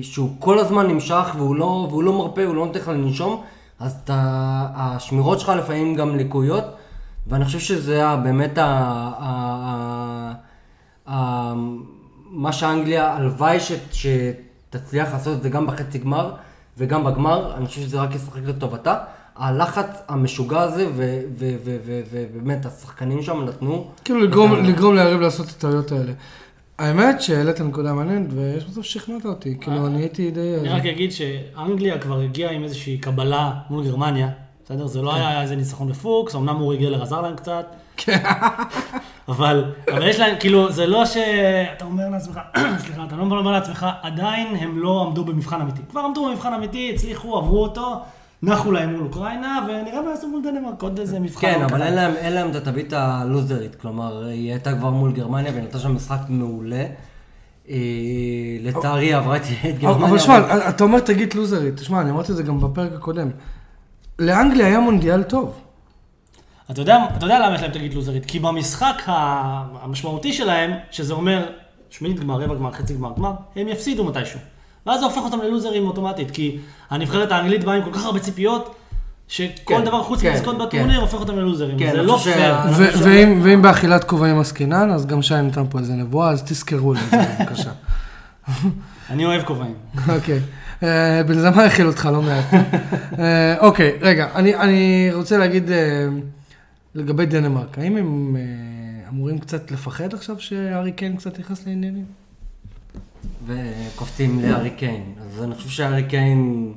[0.01, 3.41] שהוא כל הזמן נמשך והוא לא, והוא לא מרפה, הוא לא נותן לך לנשום,
[3.79, 4.15] אז אתה,
[4.75, 6.63] השמירות שלך לפעמים גם לקויות,
[7.27, 10.33] ואני חושב שזה ה- באמת ה, ה,
[11.07, 11.53] ה, ה,
[12.31, 16.31] מה שאנגליה, הלוואי ש, שתצליח לעשות את זה גם בחצי גמר
[16.77, 18.95] וגם בגמר, אני חושב שזה רק ישחק לטובתה.
[19.35, 20.87] הלחץ המשוגע הזה,
[21.37, 23.87] ובאמת השחקנים שם נתנו...
[24.05, 24.19] כאילו
[24.53, 26.11] ה- לגרום ליריב לעשות את הטעויות האלה.
[26.79, 30.55] האמת שהעלית נקודה מעניינת, ויש בסוף שכנעת אותי, כאילו אני הייתי די...
[30.59, 34.29] אני רק אגיד שאנגליה כבר הגיעה עם איזושהי קבלה מול גרמניה,
[34.65, 34.87] בסדר?
[34.87, 37.75] זה לא היה איזה ניצחון בפוקס, אמנם אורי גלר עזר להם קצת.
[39.29, 42.39] אבל, אבל יש להם, כאילו, זה לא שאתה אומר לעצמך,
[42.85, 45.81] סליחה, אתה לא אומר לעצמך, עדיין הם לא עמדו במבחן אמיתי.
[45.89, 48.01] כבר עמדו במבחן אמיתי, הצליחו, עברו אותו,
[48.43, 51.41] נחו להם מול אוקראינה, ונראה מה יעשו מול דנמרק, עוד איזה מבחן.
[51.41, 51.81] כן, אבל.
[51.81, 55.95] אין להם, אין להם את התווית הלוזרית, כלומר, היא הייתה כבר מול גרמניה ונתנה שם
[55.95, 56.85] משחק מעולה.
[57.69, 57.75] אה,
[58.61, 59.41] לצערי עברה את
[59.79, 60.07] גרמניה.
[60.07, 63.29] אבל שמע, אתה אומר תגיד לוזרית, תשמע, אני אמרתי את זה גם בפרק הקודם.
[64.19, 65.59] לאנגליה היה מונדיאל טוב.
[66.71, 68.25] אתה יודע, אתה יודע למה יש להם תגיד לוזרית?
[68.25, 71.49] כי במשחק המשמעותי שלהם, שזה אומר
[71.89, 74.39] שמינית גמר, רבע גמר, חצי גמר, גמר, הם יפסידו מתישהו.
[74.85, 76.57] ואז זה הופך אותם ללוזרים אוטומטית, כי
[76.89, 78.75] הנבחרת האנגלית באה עם כל כך הרבה ציפיות,
[79.27, 80.65] שכל כן, דבר חוץ כן, מלזכות כן.
[80.65, 81.79] בטורניר הופך אותם ללוזרים.
[81.79, 82.55] כן, זה לא פייר.
[83.43, 87.11] ואם באכילת כובעים עסקינן, אז גם שי נתן פה איזה נבואה, אז תזכרו לי את
[87.11, 87.71] זה בבקשה.
[89.09, 89.73] אני אוהב כובעים.
[90.09, 90.39] אוקיי.
[90.83, 92.45] אה, בגלל זה מה האכיל אותך לא מעט.
[93.19, 96.07] אה, אוקיי, רגע, אני- אני רוצה להגיד אה,
[96.95, 98.35] לגבי דנמרק, האם הם
[99.09, 102.05] אמורים קצת לפחד עכשיו שהארי קיין קצת נכנס לעניינים?
[103.47, 105.03] וקופצים להארי קיין.
[105.21, 106.73] אז אני חושב שהארי קיין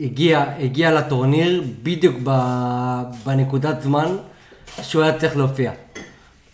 [0.00, 2.30] הגיע, הגיע לטורניר בדיוק ב,
[3.26, 4.16] בנקודת זמן
[4.82, 5.72] שהוא היה צריך להופיע.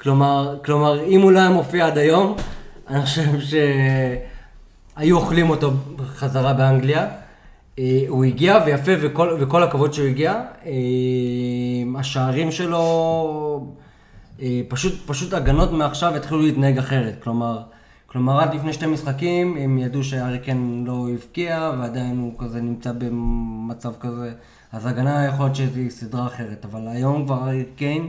[0.01, 2.37] כלומר, כלומר, אם הוא לא היה מופיע עד היום,
[2.89, 3.41] אני חושב
[4.97, 5.71] שהיו אוכלים אותו
[6.05, 7.09] חזרה באנגליה.
[7.79, 10.33] אה, הוא הגיע ויפה וכל, וכל הכבוד שהוא הגיע.
[10.67, 10.73] אה,
[12.01, 13.67] השערים שלו,
[14.43, 17.15] אה, פשוט, פשוט הגנות מעכשיו התחילו להתנהג אחרת.
[17.23, 17.59] כלומר,
[18.15, 22.93] כלומר עד לפני שתי משחקים הם ידעו שהארי קיין לא הבקיע ועדיין הוא כזה נמצא
[22.93, 24.33] במצב כזה.
[24.73, 26.65] אז הגנה יכול להיות שהיא סדרה אחרת.
[26.65, 28.09] אבל היום כבר הארי קיין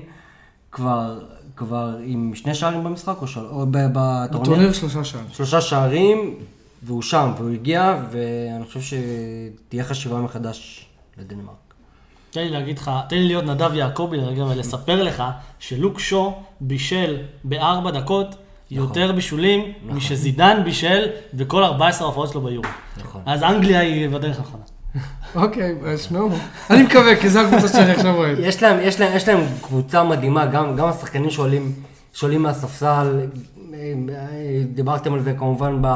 [0.72, 1.20] כבר,
[1.56, 3.39] כבר עם שני שערים במשחק או, של...
[3.39, 4.41] או ב- בטורניר?
[4.41, 5.28] בטורניר שלושה שערים.
[5.32, 6.36] שלושה שערים,
[6.84, 11.74] והוא שם, והוא הגיע, ואני חושב שתהיה חשיבה מחדש לדנמרק.
[12.32, 15.24] תן לי להגיד לך, תן לי להיות נדב יעקבי לרגע ולספר לך
[15.60, 18.36] שלוק שו בישל בארבע דקות
[18.72, 22.68] יותר בישולים משזידן בישל בכל 14 ההופעות שלו ביורו.
[22.97, 23.22] נכון.
[23.26, 24.63] אז אנגליה היא בדרך הנכונה.
[25.36, 26.30] אוקיי, אז שמעו.
[26.70, 28.39] אני מקווה, כי זו הקבוצה שאני עכשיו אוהב.
[28.39, 31.74] יש להם, יש להם, יש להם קבוצה מדהימה, גם, גם השחקנים שעולים,
[32.13, 33.20] שעולים מהספסל,
[33.74, 35.88] אה, אה, דיברתם על זה כמובן ב,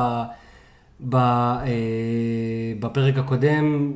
[1.00, 1.68] ב, אה,
[2.80, 3.94] בפרק הקודם,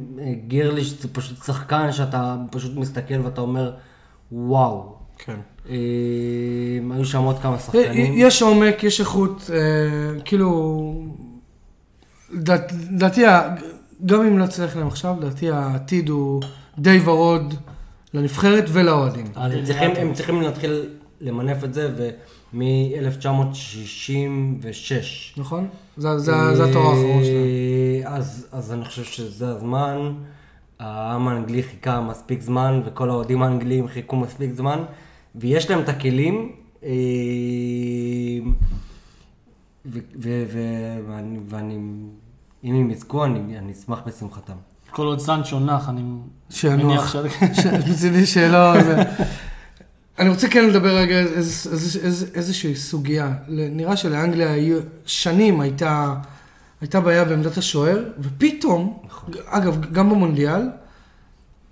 [0.48, 3.72] גירליש זה פשוט שחקן שאתה פשוט מסתכל ואתה אומר,
[4.32, 5.03] וואו.
[5.26, 5.36] כן.
[5.70, 5.76] אה,
[6.96, 7.86] היו שם עוד כמה שחקנים.
[8.18, 9.58] יש עומק, יש איכות, אה,
[10.26, 10.94] כאילו,
[12.32, 13.22] לדעת- לדעתי,
[14.06, 16.42] גם אם לא יצליח להם עכשיו, לדעתי העתיד הוא
[16.80, 17.54] די ורוד
[18.14, 19.26] לנבחרת ולאוהדים.
[19.98, 20.90] הם צריכים, להתחיל
[21.22, 22.10] למנף את זה,
[22.54, 22.58] ומ-1966.
[25.38, 25.68] נכון?
[26.18, 26.32] זה-
[26.70, 28.14] התואר האחרון שלהם.
[28.52, 30.14] אז אני חושב שזה הזמן.
[30.80, 34.80] העם האנגלי חיכה מספיק זמן, וכל האוהדים האנגליים חיכו מספיק זמן,
[35.36, 36.52] ויש להם את הכלים.
[36.84, 36.90] אה,
[39.86, 41.78] ו- ו- ו- ואני, ואני,
[42.64, 44.54] אם הם יזכו, אני, אני אשמח בשמחתם.
[44.92, 46.02] כל עוד סנצ'ו נח, אני.
[46.64, 47.16] מניח
[47.54, 47.66] ש...
[47.90, 48.82] מצידי שלא...
[48.84, 49.04] זה-
[50.20, 51.36] אני רוצה כן לדבר רגע איז-
[51.72, 53.34] איז- איז- איזושהי סוגיה.
[53.48, 56.16] נראה שלאנגליה היו- שנים הייתה,
[56.82, 58.98] הייתה בעיה בעמדת השוער, ופתאום,
[59.46, 60.62] אגב, גם במונדיאל,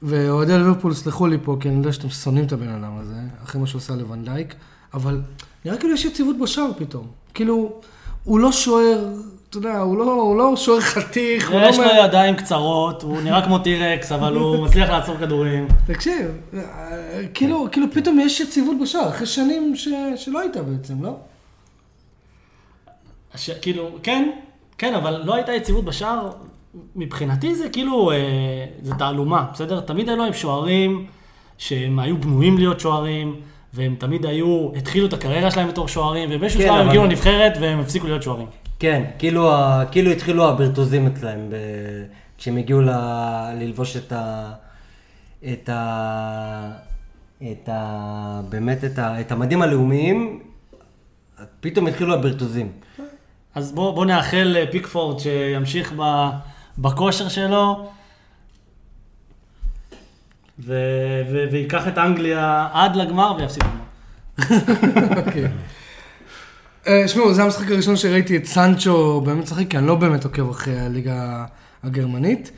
[0.01, 3.61] ואוהדי ליברפול, סלחו לי פה, כי אני יודע שאתם שונאים את הבן אדם הזה, אחרי
[3.61, 4.55] מה שהוא עשה לוונדייק,
[4.93, 5.21] אבל
[5.65, 7.07] נראה כאילו יש יציבות בשער פתאום.
[7.33, 7.71] כאילו,
[8.23, 9.09] הוא לא שוער,
[9.49, 11.65] אתה יודע, הוא לא, הוא לא שוער חתיך, הוא לא...
[11.65, 15.67] יש לו מה- ידיים קצרות, הוא נראה כמו טירקס, אבל הוא מצליח לעצור כדורים.
[15.87, 16.31] תקשיב,
[17.33, 19.87] כאילו, כאילו פתאום יש יציבות בשער, אחרי שנים ש...
[20.15, 21.15] שלא הייתה בעצם, לא?
[23.33, 23.49] הש...
[23.49, 24.31] כאילו, כן,
[24.77, 26.31] כן, אבל לא הייתה יציבות בשער.
[26.95, 29.79] מבחינתי זה כאילו, אה, זה תעלומה, בסדר?
[29.79, 31.05] תמיד היו להם שוערים
[31.57, 33.35] שהם היו בנויים להיות שוערים,
[33.73, 37.53] והם תמיד היו, התחילו את הקריירה שלהם בתור שוערים, ובאיזשהו כן, שלב הם הגיעו לנבחרת
[37.61, 38.47] והם הפסיקו להיות שוערים.
[38.79, 41.49] כן, כאילו, ה- כאילו התחילו הברטוזים אצלהם.
[41.49, 41.55] ב...
[42.37, 42.89] כשהם הגיעו ל...
[43.59, 44.51] ללבוש את ה...
[45.53, 46.71] את ה...
[47.51, 48.41] את ה...
[48.49, 49.21] באמת את, ה...
[49.21, 50.39] את המדים הלאומיים,
[51.59, 52.71] פתאום התחילו הברטוזים.
[53.55, 56.29] אז בואו בוא נאחל לפיקפורד שימשיך ב,
[56.77, 57.89] בכושר שלו,
[60.59, 60.73] ו,
[61.31, 65.17] ו, ויקח את אנגליה עד לגמר ויפסיק לגמר.
[65.17, 65.47] אוקיי.
[66.87, 70.49] אה, שמעו, זה המשחק הראשון שראיתי את סנצ'ו באמת משחק, כי אני לא באמת עוקב
[70.49, 71.45] אחרי הליגה
[71.83, 72.51] הגרמנית,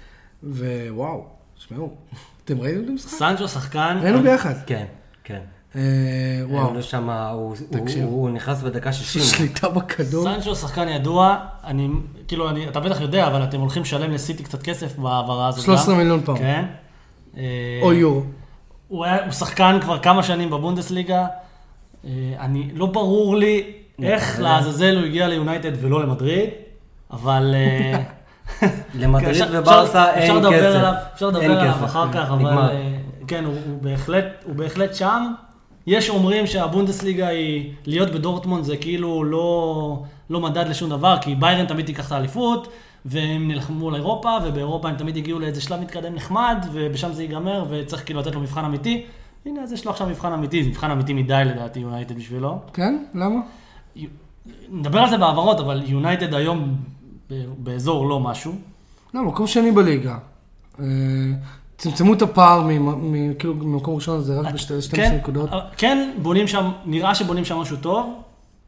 [0.44, 1.96] ווואו, שמעו,
[2.46, 3.18] אתם ראיתם את המשחק?
[3.18, 4.54] סנצ'ו שחקן, ראינו ביחד.
[4.66, 4.86] כן,
[5.24, 5.40] כן.
[5.76, 5.82] אה,
[6.50, 6.82] וואו.
[6.82, 8.04] שם, הוא, הוא, תקשיב.
[8.04, 9.22] הוא נכנס בדקה 60.
[9.22, 10.24] שליטה בכדור.
[10.24, 11.90] סנצ'ו שחקן ידוע, אני,
[12.28, 15.66] כאילו, אני, אתה בטח יודע, אבל אתם הולכים לשלם לסיטי קצת כסף בהעברה הזאת.
[15.66, 16.00] 13 גם.
[16.00, 16.38] מיליון פעם.
[16.38, 16.66] כן.
[17.38, 17.44] אה,
[17.82, 18.22] או יורו.
[18.88, 21.26] הוא, היה, הוא שחקן כבר כמה שנים בבונדסליגה.
[22.06, 22.10] אה,
[22.40, 26.50] אני, לא ברור לי איך לעזאזל הוא הגיע ליונייטד ולא למדריד,
[27.12, 27.56] אבל...
[29.00, 30.84] למדריד וברסה אין כסף.
[31.14, 31.86] אפשר לדבר עליו.
[31.86, 32.70] אחר כך, אבל
[33.28, 33.46] כן,
[34.46, 35.34] הוא בהחלט שם.
[35.88, 41.66] יש אומרים שהבונדסליגה היא, להיות בדורטמונד זה כאילו לא, לא מדד לשום דבר, כי ביירן
[41.66, 42.68] תמיד תיקח את האליפות,
[43.06, 47.66] והם נלחמו על אירופה, ובאירופה הם תמיד הגיעו לאיזה שלב מתקדם נחמד, ושם זה ייגמר,
[47.70, 49.06] וצריך כאילו לתת לו מבחן אמיתי.
[49.46, 52.60] הנה, אז יש לו עכשיו מבחן אמיתי, זה מבחן אמיתי מדי לדעתי, יונייטד בשבילו.
[52.74, 53.04] כן?
[53.14, 53.40] למה?
[54.70, 56.76] נדבר על זה בהעברות, אבל יונייטד היום
[57.58, 58.54] באזור לא משהו.
[59.14, 60.18] לא, מקום שני בליגה.
[61.74, 62.68] אה, צמצמו את הפער,
[63.40, 65.50] כאילו ממקום ראשון זה רק ב-12 כן, נקודות.
[65.78, 68.22] כן, בונים שם, נראה שבונים שם משהו טוב.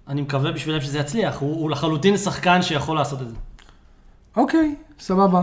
[0.07, 1.37] אני מקווה בשבילם שזה יצליח.
[1.39, 3.35] הוא, לחלוטין שחקן שיכול לעשות את זה.
[4.37, 5.41] אוקיי, סבבה.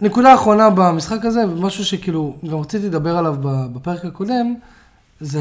[0.00, 4.54] נקודה אחרונה במשחק הזה, ומשהו שכאילו, גם רציתי לדבר עליו ב- בפרק הקודם,
[5.20, 5.40] זה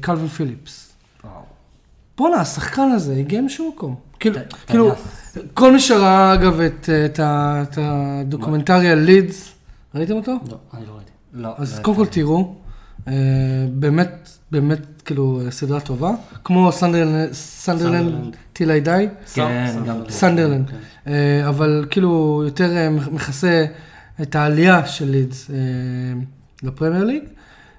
[0.00, 0.92] קלווין פיליפס.
[2.16, 3.94] בואנה, השחקן הזה הגיע משום מקום.
[4.20, 4.90] כאילו, כאילו.
[5.54, 9.52] כל מי שראה אגב את, את, ה- את ה documentary על לידס,
[9.94, 10.32] ראיתם אותו?
[10.50, 11.10] לא, אני לא ראיתי.
[11.32, 11.54] לא.
[11.56, 12.12] אז לא קודם כל יצא.
[12.12, 12.54] תראו,
[13.08, 13.12] אה,
[13.72, 16.10] באמת, באמת, כאילו, סדרה טובה,
[16.44, 19.86] כמו סנדרלנד, till I die, כן, סנדרלנד.
[19.86, 20.76] גם סנדרלנד, כן.
[21.06, 23.66] אה, אבל כאילו יותר אה, מכסה
[24.22, 25.56] את העלייה של לידס אה,
[26.62, 27.22] לפרמייר ליג,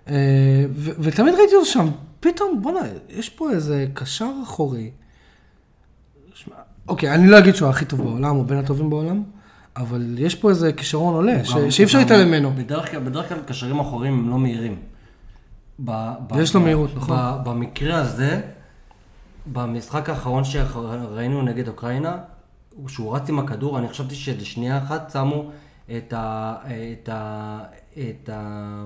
[0.09, 0.15] אה,
[0.79, 1.87] ותמיד ראיתי אותו שם,
[2.19, 2.79] פתאום, בואנה,
[3.09, 4.91] יש פה איזה קשר אחורי.
[6.87, 9.23] אוקיי, אני לא אגיד שהוא הכי טוב בעולם, או בין הטובים בעולם,
[9.75, 12.51] אבל יש פה איזה כישרון עולה, ש- שאי אפשר להתעלם ממנו.
[12.55, 14.75] בדרך כלל, בדרך כלל קשרים אחוריים הם לא מהירים.
[15.85, 15.91] ב-
[16.27, 17.17] ב- ויש לו מהירות, נכון.
[17.17, 18.41] ב- במקרה הזה,
[19.53, 22.17] במשחק האחרון שראינו נגד אוקראינה,
[22.87, 25.45] שהוא רץ עם הכדור, אני חשבתי שלשנייה אחת שמו
[25.97, 26.55] את, ה,
[26.93, 27.59] את, ה,
[27.93, 28.83] את, ה,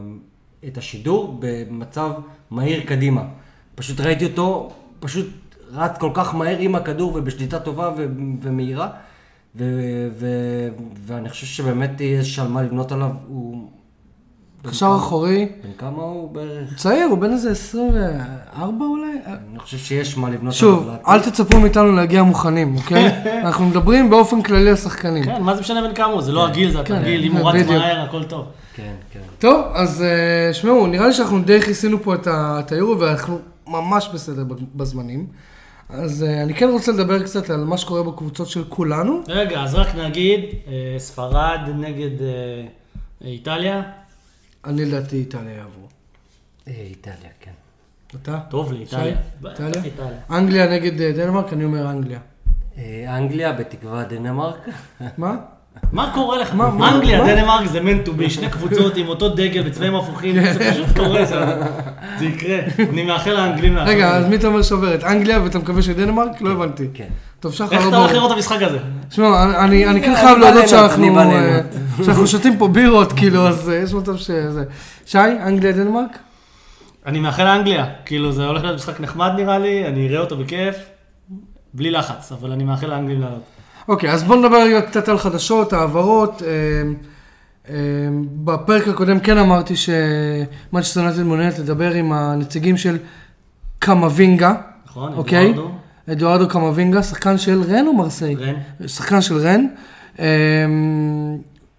[0.67, 2.11] את השידור במצב
[2.51, 3.21] מהיר קדימה.
[3.75, 5.27] פשוט ראיתי אותו, פשוט
[5.71, 7.91] רץ כל כך מהר עם הכדור ובשליטה טובה
[8.41, 8.89] ומהירה,
[9.55, 9.63] ו,
[10.19, 10.27] ו,
[11.05, 13.11] ואני חושב שבאמת יש על מה לבנות עליו.
[13.27, 13.69] הוא...
[14.69, 16.75] קשר אחורי, בן כמה הוא בערך?
[16.75, 19.07] צעיר, הוא בן איזה 24 אולי?
[19.25, 20.99] אני חושב שיש מה לבנות שוב, עליו.
[21.07, 23.11] אל תצפו מאיתנו להגיע מוכנים, אוקיי?
[23.45, 25.23] אנחנו מדברים באופן כללי על שחקנים.
[25.23, 26.21] כן, מה זה משנה בן כמה הוא?
[26.21, 27.23] זה לא הגיל, זה כן, התרגיל.
[27.23, 27.67] אם כן, הוא רץ.
[27.67, 28.45] מהר, הכל טוב.
[28.75, 29.19] כן, כן.
[29.39, 34.43] טוב, אז אה, שמעו, נראה לי שאנחנו די כיסינו פה את היורו ואנחנו ממש בסדר
[34.75, 35.27] בזמנים.
[35.93, 39.21] אז אה, אני כן רוצה לדבר קצת על מה שקורה בקבוצות של כולנו.
[39.27, 42.65] רגע, אז רק נגיד, אה, ספרד נגד אה,
[43.21, 43.81] איטליה.
[44.65, 45.87] אני לדעתי איטליה יעברו.
[46.67, 47.51] אה, איטליה, כן.
[48.21, 48.39] אתה?
[48.49, 49.17] טוב לי, איטליה.
[49.83, 50.19] איטליה?
[50.31, 52.19] אנגליה נגד דנמרק, אני אומר אנגליה.
[53.07, 54.67] אנגליה, בתקווה דנמרק.
[55.17, 55.37] מה?
[55.91, 56.53] מה קורה לך?
[56.53, 57.35] מה- מה- אנגליה?
[57.35, 61.25] דנמרק זה meant to be, שני קבוצות עם אותו דגל בצבעים הפוכים, זה פשוט קורה.
[62.19, 62.57] זה יקרה.
[62.89, 64.25] אני מאחל לאנגלים לעשות רגע, אז.
[64.27, 65.03] מי אתה אומר שוברת?
[65.03, 66.41] אנגליה ואתה מקווה שדנמרק?
[66.41, 66.87] לא הבנתי.
[66.93, 67.07] כן.
[67.39, 68.11] טוב, שחר איך לא אתה הולך.
[68.11, 68.77] לראות את המשחק הזה?
[69.09, 71.59] תשמעו, אני- כן חייב להודות שאנחנו אה.
[72.05, 74.63] שאנחנו שותים פה בירות, כאילו, אז אה, יש מצב שזה...
[75.05, 76.17] שי, אנגליה, דנמרק?
[77.05, 77.85] אני מאחל לאנגליה.
[78.05, 80.75] כאילו, זה הולך להיות משחק נחמד נראה לי, אני אראה אותו בכיף.
[81.73, 83.43] בלי לחץ, אבל אני מאחל לאנגלים לעלות.
[83.87, 86.41] אוקיי, אז בואו נדבר רגע קצת על חדשות, העברות.
[86.41, 86.47] אה,
[87.69, 87.75] אה,
[88.43, 92.97] בפרק הקודם כן אמרתי שמנצ'סטר יונטד מעוניינת לדבר עם הנציגים של
[93.79, 94.53] קמבינגה,
[94.85, 95.13] נכון?
[95.13, 95.51] אוקיי.
[95.51, 95.71] אדוארדו?
[96.11, 98.35] אדוארדו קמבינגה, שחקן של רן או מרסיי?
[98.35, 98.55] רן?
[98.87, 99.65] שחקן של רן.
[100.19, 100.25] אה,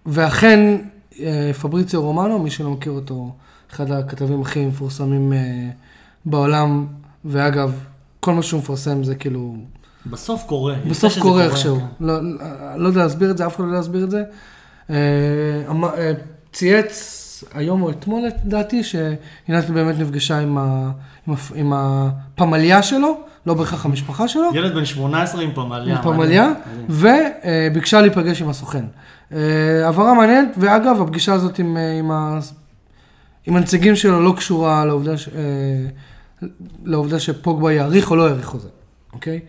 [0.05, 0.77] ואכן,
[1.61, 3.31] פבריציו רומנו, מי שלא מכיר אותו,
[3.71, 5.33] אחד הכתבים הכי מפורסמים
[6.25, 6.85] בעולם,
[7.25, 7.79] ואגב,
[8.19, 9.55] כל מה שהוא מפרסם זה כאילו,
[10.09, 10.75] בסוף קורה.
[10.89, 11.79] בסוף קורה איכשהו.
[11.99, 12.37] לא, לא,
[12.77, 14.23] לא יודע להסביר את זה, אף אחד לא יודע להסביר את זה.
[14.89, 14.95] אה,
[15.97, 16.11] אה,
[16.53, 17.21] צייץ
[17.53, 20.91] היום או אתמול לדעתי, שיונתן באמת נפגשה עם, ה,
[21.27, 25.95] עם, הפ- עם הפמליה שלו, לא בהכרח המשפחה שלו, ילד בן 18 עם פמליה.
[25.97, 26.51] עם פמליה,
[26.89, 28.85] וביקשה להיפגש עם הסוכן.
[29.33, 32.39] אה, הבהרה מעניינת, ואגב, הפגישה הזאת עם, אה, עם, ה...
[33.45, 35.29] עם הנציגים שלו לא קשורה לעובדה, ש...
[35.29, 35.33] אה,
[36.83, 38.67] לעובדה שפוגבה יאריך או לא יאריך חוזה,
[39.13, 39.39] אוקיי?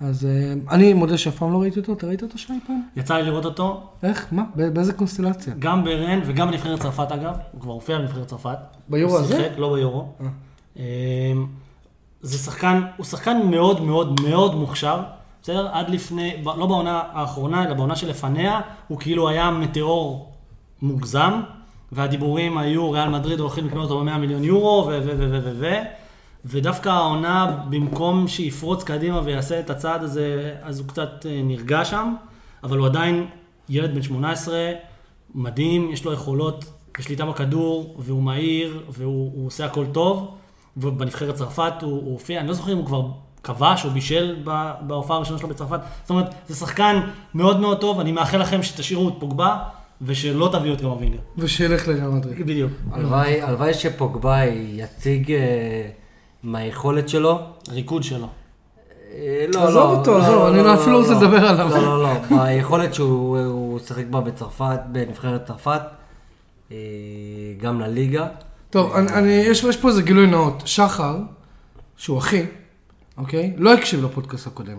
[0.00, 2.82] אז אה, אני מודה שאף פעם לא ראיתי אותו, אתה ראית אותו שי פעם?
[2.96, 4.26] יצא לי לראות אותו, איך?
[4.32, 4.42] מה?
[4.54, 5.54] בא- באיזה קונסטלציה?
[5.58, 8.58] גם ברן וגם בנבחרת צרפת אגב, הוא כבר הופיע בנבחרת צרפת.
[8.88, 9.36] ביורו הוא הזה?
[9.36, 10.06] שיחק, לא ביורו.
[10.20, 10.26] אה.
[10.76, 11.46] אמ,
[12.20, 15.00] זה שחקן, הוא שחקן מאוד מאוד מאוד מוכשר,
[15.42, 15.68] בסדר?
[15.72, 20.32] עד לפני, לא בעונה האחרונה, אלא בעונה שלפניה, הוא כאילו היה מטאור
[20.82, 21.40] מוגזם,
[21.92, 24.90] והדיבורים היו, ריאל מדריד הולכים לקנות אותו ב-100 מיליון יורו, ו...
[25.04, 25.10] ו...
[25.18, 25.40] ו...
[25.44, 25.52] ו...
[25.58, 25.66] ו...
[26.48, 32.14] ודווקא העונה, במקום שיפרוץ קדימה ויעשה את הצעד הזה, אז הוא קצת אה, נרגע שם,
[32.64, 33.26] אבל הוא עדיין
[33.68, 34.70] ילד בן 18,
[35.34, 36.64] מדהים, יש לו יכולות
[36.98, 40.34] ושליטה בכדור, והוא מהיר, והוא הוא עושה הכל טוב,
[40.76, 43.08] ובנבחרת צרפת הוא, הופיע, אני לא זוכר אם הוא כבר
[43.42, 44.36] כבש או בישל
[44.80, 47.00] בהופעה הראשונה שלו בצרפת, זאת אומרת, זה שחקן
[47.34, 49.58] מאוד מאוד טוב, אני מאחל לכם שתשאירו את פוגבה,
[50.02, 51.18] ושלא תביאו את קמבינגה.
[51.38, 52.46] ושילך לריאל מדריד.
[52.46, 52.72] בדיוק.
[52.92, 55.88] הלוואי שפוגבה יציג אה,
[56.46, 57.40] מהיכולת שלו.
[57.68, 58.28] ריקוד שלו.
[59.14, 61.68] אה, לא, עזוב לא, אותו, לא, עזוב, לא, אני לא- אפילו לא רוצה לדבר עליו.
[61.68, 65.80] לא, לא, לא, ביכולת שהוא הוא שיחק בה בצרפת, בנבחרת צרפת,
[66.72, 66.76] אה,
[67.60, 68.26] גם לליגה.
[68.70, 70.62] טוב, אני, אני, יש, פה איזה גילוי נאות.
[70.64, 71.16] שחר,
[71.96, 72.42] שהוא אחי,
[73.18, 73.52] אוקיי?
[73.56, 74.78] לא הקשיב לפודקאסט הקודם.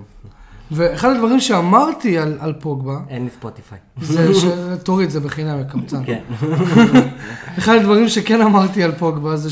[0.71, 3.77] ואחד הדברים שאמרתי על, על פוגבה, אין לי ספוטיפיי.
[4.01, 4.43] זה ש...
[4.83, 6.05] תוריד, זה בחינם, יא קמצן.
[6.05, 6.21] כן.
[7.57, 9.51] אחד הדברים שכן אמרתי על פוגבה זה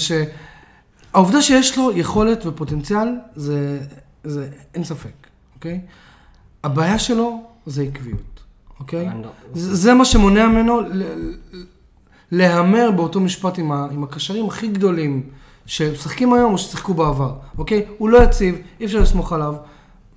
[1.16, 3.80] שהעובדה שיש לו יכולת ופוטנציאל, זה,
[4.24, 5.82] זה אין ספק, אוקיי?
[6.64, 8.44] הבעיה שלו זה עקביות,
[8.80, 9.06] אוקיי?
[9.24, 10.80] לא- זה, זה מה שמונע ממנו
[12.32, 15.24] להמר באותו משפט עם, ה, עם הקשרים הכי גדולים
[15.66, 17.86] שמשחקים היום או ששיחקו בעבר, אוקיי?
[17.98, 19.56] הוא לא יציב, אי אפשר לסמוך עליו.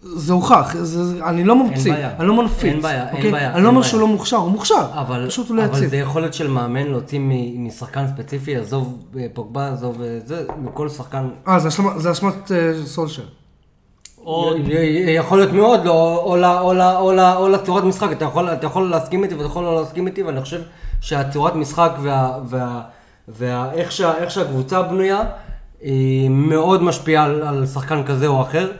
[0.02, 1.94] זה הוכח, זה, אני לא ממציא.
[2.18, 3.30] אני לא מנפיץ, אין בעיה, אין אוקיי?
[3.32, 3.86] בעיה, אני לא אין אומר.
[3.86, 5.90] שהוא לא מוכשר, הוא מוכשר, אבל, פשוט הוא לא אבל יציב.
[5.90, 7.20] זה יכולת של מאמן להוציא
[7.58, 11.28] משחקן ספציפי, עזוב אה, פוגבה, עזוב אה, זה, מכל שחקן.
[11.48, 11.58] אה,
[11.96, 13.22] זה אשמת- אה, סולשר.
[14.26, 14.50] או
[15.08, 16.22] יכול להיות מאוד, לא,
[17.36, 20.40] או, לצורת משחק, אתה יכול, אתה יכול להסכים איתי ואתה יכול לא להסכים איתי, ואני
[20.40, 20.60] חושב
[21.00, 22.80] שהצורת משחק וה, וה,
[23.28, 25.20] וה, איך, שה, איך שהקבוצה בנויה,
[25.80, 28.70] היא מאוד משפיעה על, על שחקן כזה או אחר.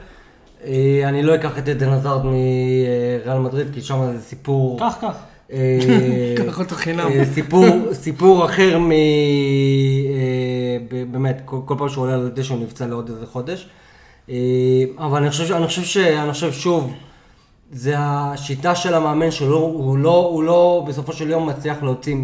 [0.64, 4.80] אה, אני לא אקח את עדן עזרד מריאל מדריד, כי שם זה סיפור...
[4.80, 5.14] כך, כך.
[5.52, 5.78] אה,
[6.46, 7.06] קח אותו חינם.
[7.06, 7.24] אה,
[7.92, 8.90] סיפור, אחר מ...
[11.10, 13.68] באמת, כל, פעם שהוא עולה על הדשא הוא נפצע לעוד איזה חודש.
[14.98, 15.96] אבל אני חושב, אני חושב ש...
[15.96, 16.92] אני חושב שוב,
[17.72, 22.16] זה השיטה של המאמן שלו, הוא לא, הוא לא בסופו של יום מצליח להוציא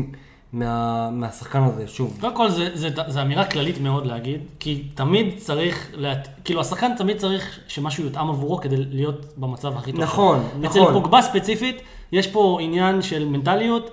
[0.55, 2.16] מה, מהשחקן הזה, שוב.
[2.20, 6.28] קודם כל, זה, זה, זה אמירה כללית מאוד להגיד, כי תמיד צריך, להת...
[6.44, 10.00] כאילו השחקן תמיד צריך שמשהו יותאם עבורו כדי להיות במצב הכי טוב.
[10.00, 10.38] נכון.
[10.38, 10.64] נכון.
[10.64, 11.76] אצל פוגבה ספציפית,
[12.12, 13.90] יש פה עניין של מנטליות,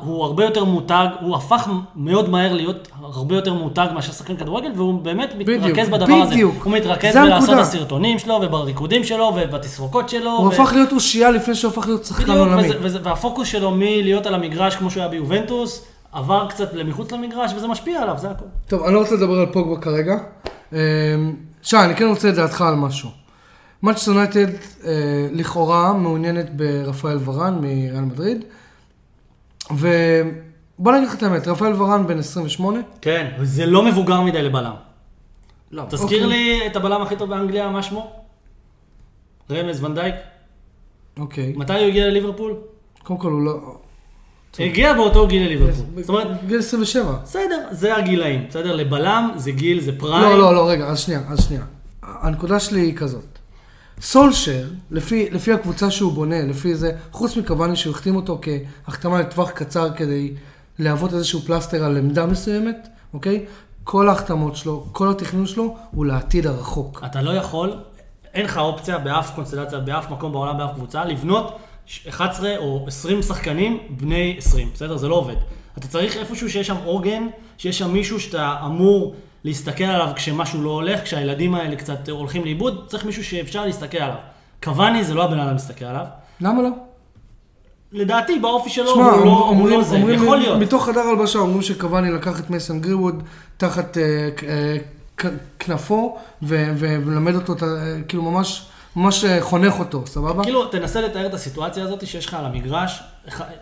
[0.00, 4.70] הוא הרבה יותר מותג, הוא הפך מאוד מהר להיות הרבה יותר מותג מאשר שחקן כדורגל,
[4.76, 6.54] והוא באמת בדיוק, מתרכז בדבר בדיוק.
[6.54, 6.64] הזה.
[6.64, 10.30] הוא מתרכז בלעשות הסרטונים שלו, ובריקודים שלו, ובתסרוקות שלו.
[10.30, 10.52] הוא ו...
[10.52, 12.62] הפך להיות אושייה לפני שהוא הפך להיות שחקן בדיוק, עולמי.
[12.62, 17.52] וזה, וזה, והפוקוס שלו מלהיות על המגרש כמו שהוא היה ביובנטוס, עבר קצת למחוץ למגרש,
[17.56, 18.48] וזה משפיע עליו, זה הכול.
[18.66, 20.14] טוב, אני לא רוצה לדבר על פוגבה כרגע.
[20.72, 20.78] אמ,
[21.62, 23.10] שי, אני כן רוצה את דעתך על משהו.
[23.82, 24.46] מאצ'סטר יונייטד
[25.32, 28.44] לכאורה מעוניינת ברפאל ורן מריאל מדריד.
[29.70, 32.78] ובוא נגיד לך את האמת, רפאל ורן בן 28.
[33.00, 34.74] כן, וזה לא מבוגר מדי לבלם.
[35.70, 35.82] לא.
[35.88, 36.26] תזכיר אוקיי.
[36.26, 38.12] לי את הבלם הכי טוב באנגליה, מה שמו?
[39.50, 40.14] רמז ונדייק.
[41.18, 41.52] אוקיי.
[41.56, 42.54] מתי הוא הגיע לליברפול?
[43.02, 43.76] קודם כל הוא לא...
[44.58, 45.84] הגיע באותו גיל לליברפול.
[45.96, 47.12] זאת אומרת, גיל 27.
[47.22, 48.76] בסדר, זה הגילאים, בסדר?
[48.76, 50.22] לבלם זה גיל, זה פריים.
[50.22, 51.62] לא, לא, לא, רגע, אז שנייה, אז שנייה.
[52.02, 53.38] הנקודה שלי היא כזאת.
[54.00, 59.50] סולשר, לפי, לפי הקבוצה שהוא בונה, לפי זה, חוץ מקוואני שהוא החתים אותו כהחתמה לטווח
[59.50, 60.32] קצר כדי
[60.78, 63.44] להוות איזשהו פלסטר על עמדה מסוימת, אוקיי?
[63.84, 67.02] כל ההחתמות שלו, כל התכנון שלו, הוא לעתיד הרחוק.
[67.06, 67.72] אתה לא יכול,
[68.34, 71.58] אין לך אופציה באף קונסטלציה, באף מקום בעולם, באף קבוצה, לבנות
[72.08, 74.96] 11 או 20 שחקנים בני 20, בסדר?
[74.96, 75.36] זה לא עובד.
[75.78, 77.26] אתה צריך איפשהו שיש שם עוגן,
[77.58, 79.14] שיש שם מישהו שאתה אמור
[79.44, 84.16] להסתכל עליו כשמשהו לא הולך, כשהילדים האלה קצת הולכים לאיבוד, צריך מישהו שאפשר להסתכל עליו.
[84.62, 86.04] קוואני זה לא הבן אדם להסתכל עליו.
[86.40, 86.68] למה לא?
[87.92, 90.58] לדעתי, באופי שלו שמע, הוא, לא, הוא אומרים, לא זה, אומרים, יכול להיות.
[90.60, 93.22] מתוך חדר הלבשה אומרים שקוואני לקח את מייסון גריווד
[93.56, 94.02] תחת אה,
[94.48, 94.76] אה,
[95.16, 95.26] כ-
[95.58, 97.68] כנפו, ו- ומלמד אותו, אה,
[98.08, 98.66] כאילו ממש,
[98.96, 100.42] ממש חונך אותו, סבבה?
[100.42, 103.02] כאילו, תנסה לתאר את הסיטואציה הזאת שיש לך על המגרש,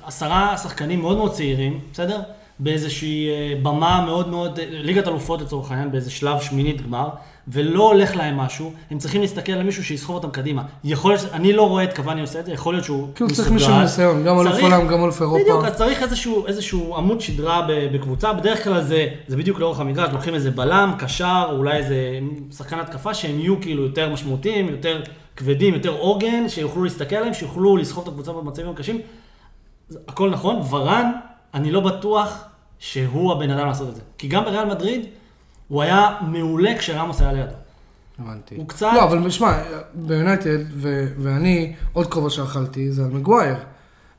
[0.05, 2.20] עשרה שחקנים מאוד מאוד צעירים, בסדר?
[2.59, 7.09] באיזושהי אה, במה מאוד מאוד, אה, ליגת אלופות לצורך העניין, באיזה שלב שמינית גמר,
[7.53, 10.62] ולא הולך להם משהו, הם צריכים להסתכל על מישהו שיסחוב אותם קדימה.
[10.84, 13.32] יכול להיות, אני לא רואה את קוואני עושה את זה, יכול להיות שהוא כי הוא
[13.32, 15.42] צריך מישהו עם ניסיון, גם אלוף עולם, גם אלוף אירופה.
[15.42, 20.12] בדיוק, אז צריך איזשהו, איזשהו עמוד שדרה בקבוצה, בדרך כלל זה, זה בדיוק לאורך המגרש,
[20.12, 22.18] לוקחים איזה בלם, קשר, אולי איזה
[22.57, 25.01] שחקן התקפה, שהם יהיו כאילו יותר משמעותיים, יותר
[25.36, 29.01] כבדים, יותר עוגן, שיוכלו להסתכל עליהם, שיוכלו לסחוב את הקבוצה במצבים הקשים.
[30.09, 31.12] הכל נכון, ורן,
[31.55, 32.44] אני לא בטוח
[32.78, 34.03] שהוא הבן אדם לעשות את זה.
[34.18, 35.07] כי גם בריאל מדריד,
[35.71, 37.53] הוא היה מעולה כשרמוס היה לידו.
[38.18, 38.55] הבנתי.
[38.57, 39.59] הוא קצת- לא, אבל שמע,
[39.95, 43.55] ביונייטד, ו- ואני, עוד כובע שאכלתי, זה על מגווייר.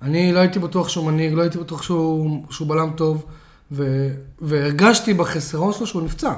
[0.01, 3.25] אני לא הייתי בטוח שהוא מנהיג, לא הייתי בטוח שהוא, שהוא בלם טוב,
[3.71, 4.09] ו-
[4.41, 6.33] והרגשתי בחסרון שלו שהוא נפצע.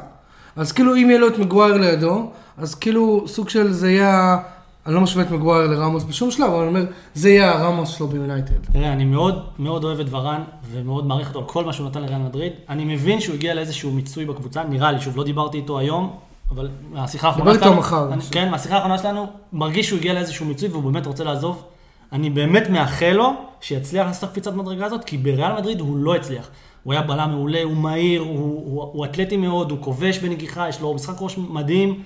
[0.55, 4.37] אז כאילו, אם יהיה לו את מגווייר לידו, אז כאילו, סוג של זה יהיה,
[4.85, 8.07] אני לא משווה את מגווייר לרמוס בשום שלב, אבל אני אומר, זה יהיה הרמוס שלו
[8.07, 8.53] ביונייטד.
[8.73, 12.01] תראה, אני מאוד מאוד אוהב את ורן, ומאוד מעריך אותו על כל מה שהוא נתן
[12.01, 12.53] לריאל מדריד.
[12.69, 16.15] אני מבין שהוא הגיע לאיזשהו מיצוי בקבוצה, נראה לי, שוב, לא דיברתי איתו היום,
[16.51, 18.13] אבל מהשיחה האחרונה דבר איתו מחר.
[18.13, 21.63] אני, כן, מהשיחה האחרונה שלנו, מרגיש שהוא הגיע לאיזשהו מיצוי והוא באמת רוצה לעזוב.
[22.11, 26.15] אני באמת מאחל לו שיצליח לעשות את הקפיצת מדרגה הזאת, כי בריאל מדריד הוא לא
[26.15, 26.49] הצליח.
[26.83, 30.81] הוא היה בלם מעולה, הוא מהיר, הוא, הוא, הוא אתלטי מאוד, הוא כובש בנגיחה, יש
[30.81, 32.03] לו משחק ראש מדהים,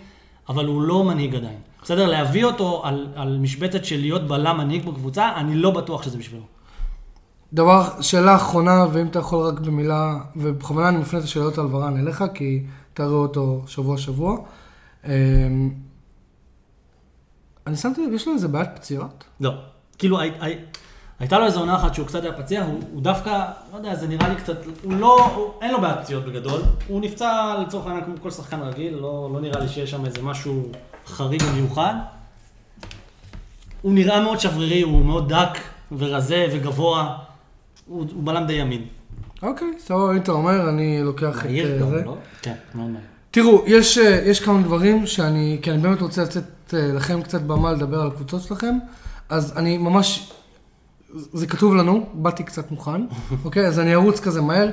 [0.49, 1.57] אבל הוא לא מנהיג עדיין.
[1.87, 6.17] בסדר, להביא אותו על, על משבצת של להיות בלם מנהיג בקבוצה, אני לא בטוח שזה
[6.17, 6.43] בשבילו.
[7.53, 11.97] דבר, שאלה אחרונה, ואם אתה יכול רק במילה, ובכוונה אני מפנה את השאלות על ורן
[11.99, 12.63] אליך, כי
[12.93, 14.37] אתה רואה אותו שבוע-שבוע.
[15.05, 15.11] אמ,
[17.67, 19.23] אני שמתי לב, יש לו איזה בעיית פציעות?
[19.39, 19.51] לא.
[19.97, 20.19] כאילו,
[21.19, 24.07] הייתה לו איזו עונה אחת שהוא קצת היה פציע, הוא, הוא דווקא, לא יודע, זה
[24.07, 26.61] נראה לי קצת, הוא לא, הוא, אין לו בעיית פציעות בגדול.
[26.87, 30.21] הוא נפצע לצורך העניין כמו כל שחקן רגיל, לא, לא נראה לי שיש שם איזה
[30.21, 30.69] משהו
[31.05, 31.93] חריג ומיוחד.
[33.81, 35.57] הוא נראה מאוד שברירי, הוא מאוד דק
[35.97, 37.17] ורזה וגבוה.
[37.87, 38.85] הוא, הוא בלם די ימין.
[39.43, 42.03] אוקיי, סבבה, אם אתה אומר, אני לוקח את מהיר אה, גם, זה.
[42.05, 42.17] לא?
[42.41, 43.05] כן, מאוד מהיר.
[43.31, 47.41] תראו, יש, אה, יש כמה דברים שאני, כי אני באמת רוצה לתת אה, לכם קצת
[47.41, 48.77] במה לדבר על הקבוצות שלכם,
[49.29, 50.31] אז אני ממש,
[51.13, 53.01] זה כתוב לנו, באתי קצת מוכן,
[53.45, 53.67] אוקיי?
[53.67, 54.69] אז אני ארוץ כזה מהר.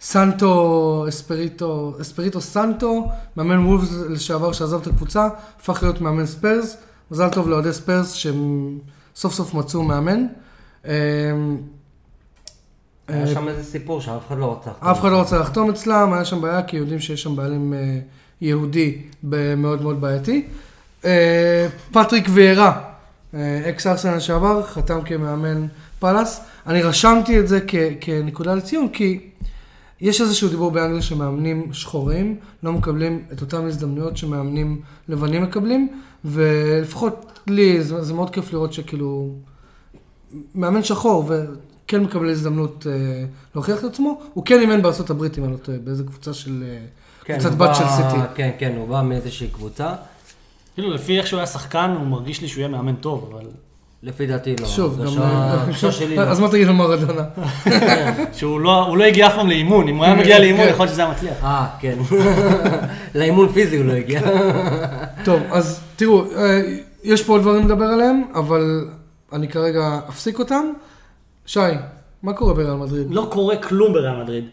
[0.00, 5.28] סנטו אספריטו, אספריטו סנטו, מאמן וולפס לשעבר שעזב את הקבוצה,
[5.60, 6.76] הפך להיות מאמן ספרס.
[7.10, 8.78] מזל טוב לאוהדי ספרס שהם
[9.16, 10.26] סוף סוף מצאו מאמן.
[10.86, 10.92] אה,
[13.08, 14.70] היה שם איזה סיפור שאף אחד לא רוצה.
[14.70, 14.88] לחתום.
[14.88, 17.98] אף אחד לא רוצה לחתום אצלם, היה שם בעיה, כי יודעים שיש שם בעלים אה,
[18.40, 19.02] יהודי
[19.56, 20.46] מאוד מאוד בעייתי.
[21.04, 22.85] אה, פטריק ויארה, אה,
[23.68, 25.66] אקס ארסנל לשעבר, חתם כמאמן
[25.98, 26.40] פאלאס.
[26.66, 29.20] אני רשמתי את זה כ- כנקודה לציון, כי
[30.00, 35.88] יש איזשהו דיבור באנגליה שמאמנים שחורים לא מקבלים את אותן הזדמנויות שמאמנים לבנים מקבלים,
[36.24, 39.28] ולפחות לי זה, זה מאוד כיף לראות שכאילו
[40.54, 43.24] מאמן שחור וכן מקבל הזדמנות אה,
[43.54, 46.64] להוכיח את עצמו, הוא כן אימן בארצות הברית אם אני לא טועה, באיזה קבוצה של,
[46.68, 46.78] אה,
[47.24, 48.20] כן, קבוצת בת בא- של סיטי.
[48.34, 49.94] כן, כן, הוא בא מאיזושהי קבוצה.
[50.76, 53.46] כאילו, לפי איך שהוא היה שחקן, הוא מרגיש לי שהוא יהיה מאמן טוב, אבל...
[54.02, 54.66] לפי דעתי לא.
[54.66, 55.72] שוב, גם...
[55.72, 56.22] שלי לא.
[56.22, 57.22] אז מה תגיד על מרדונה?
[58.38, 60.70] שהוא לא, לא הגיע אף פעם לאימון, אם הוא היה מגיע לאימון, כן.
[60.70, 61.44] יכול להיות שזה היה מצליח.
[61.44, 61.98] אה, כן.
[63.18, 64.20] לאימון פיזי הוא לא הגיע.
[65.24, 66.60] טוב, אז תראו, אה,
[67.04, 68.88] יש פה עוד דברים לדבר עליהם, אבל
[69.32, 70.64] אני כרגע אפסיק אותם.
[71.46, 71.60] שי,
[72.22, 73.06] מה קורה בריאל מדריד?
[73.10, 74.44] לא קורה כלום בריאל מדריד.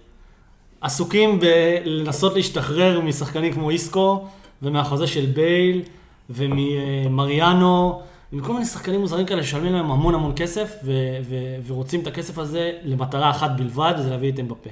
[0.81, 4.27] עסוקים בלנסות להשתחרר משחקנים כמו איסקו,
[4.61, 5.81] ומהחוזה של בייל,
[6.29, 8.01] וממריאנו,
[8.33, 12.37] וכל מיני שחקנים מוזרים כאלה שמשלמים להם המון המון כסף, ו- ו- ורוצים את הכסף
[12.37, 14.69] הזה למטרה אחת בלבד, זה להביא את אמבפה.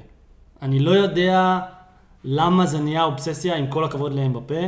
[0.61, 1.59] אני לא יודע
[2.23, 4.61] למה זה נהיה אובססיה, עם כל הכבוד לאמבפה.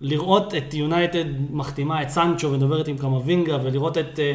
[0.00, 4.34] לראות את יונייטד מחתימה את סנצ'ו ומדברת עם קמבינגה, ולראות את, אה,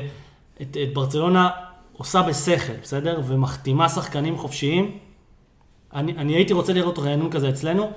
[0.62, 1.50] את, את ברצלונה
[1.94, 3.22] עושה בשכל, בסדר?
[3.28, 4.98] ומחתימה שחקנים חופשיים.
[5.94, 7.92] אני, אני הייתי רוצה לראות רענון כזה אצלנו.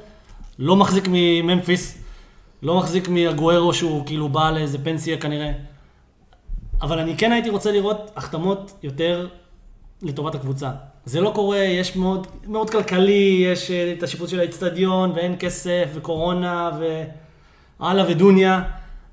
[0.58, 1.99] לא מחזיק מממפיס,
[2.62, 5.52] לא מחזיק מאגוארו שהוא כאילו בא לאיזה פנסיה כנראה.
[6.82, 9.28] אבל אני כן הייתי רוצה לראות החתמות יותר
[10.02, 10.70] לטובת הקבוצה.
[11.04, 15.88] זה לא קורה, יש מאוד, מאוד כלכלי, יש אה, את השיפוץ של האיצטדיון, ואין כסף,
[15.94, 16.70] וקורונה,
[17.80, 18.62] והלאה ודוניה.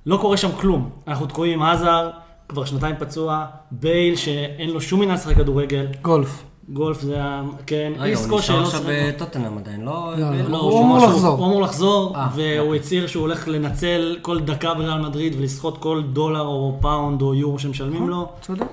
[0.06, 0.90] לא קורה שם כלום.
[1.08, 2.10] אנחנו תקועים עם הזאר,
[2.50, 6.44] כבר שנתיים פצוע, בייל שאין לו שום עניין לשחק כדורגל, גולף.
[6.70, 7.44] גולף זה ה...
[7.66, 8.64] כן, רגע, הוא איסקו נשאר שלא...
[8.64, 10.14] עכשיו בטוטנאם עדיין, לא?
[10.18, 11.38] לא, לא, הוא אמור לחזור.
[11.38, 12.80] שהוא אמור לחזור, אה, והוא אוקיי.
[12.80, 17.60] הצהיר שהוא הולך לנצל כל דקה בריאל מדריד ולסחוט כל דולר או פאונד או יורו
[17.60, 18.30] שמשלמים לו.
[18.42, 18.66] צודק.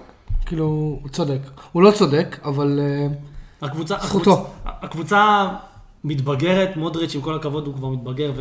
[0.47, 1.41] כאילו, הוא צודק.
[1.73, 2.81] הוא לא צודק, אבל...
[2.83, 3.07] אה,
[3.69, 4.47] הקבוצה, זכותו.
[4.65, 5.49] הקבוצה,
[6.05, 8.33] מתבגרת, מודריץ' עם כל הכבוד הוא כבר מתבגר,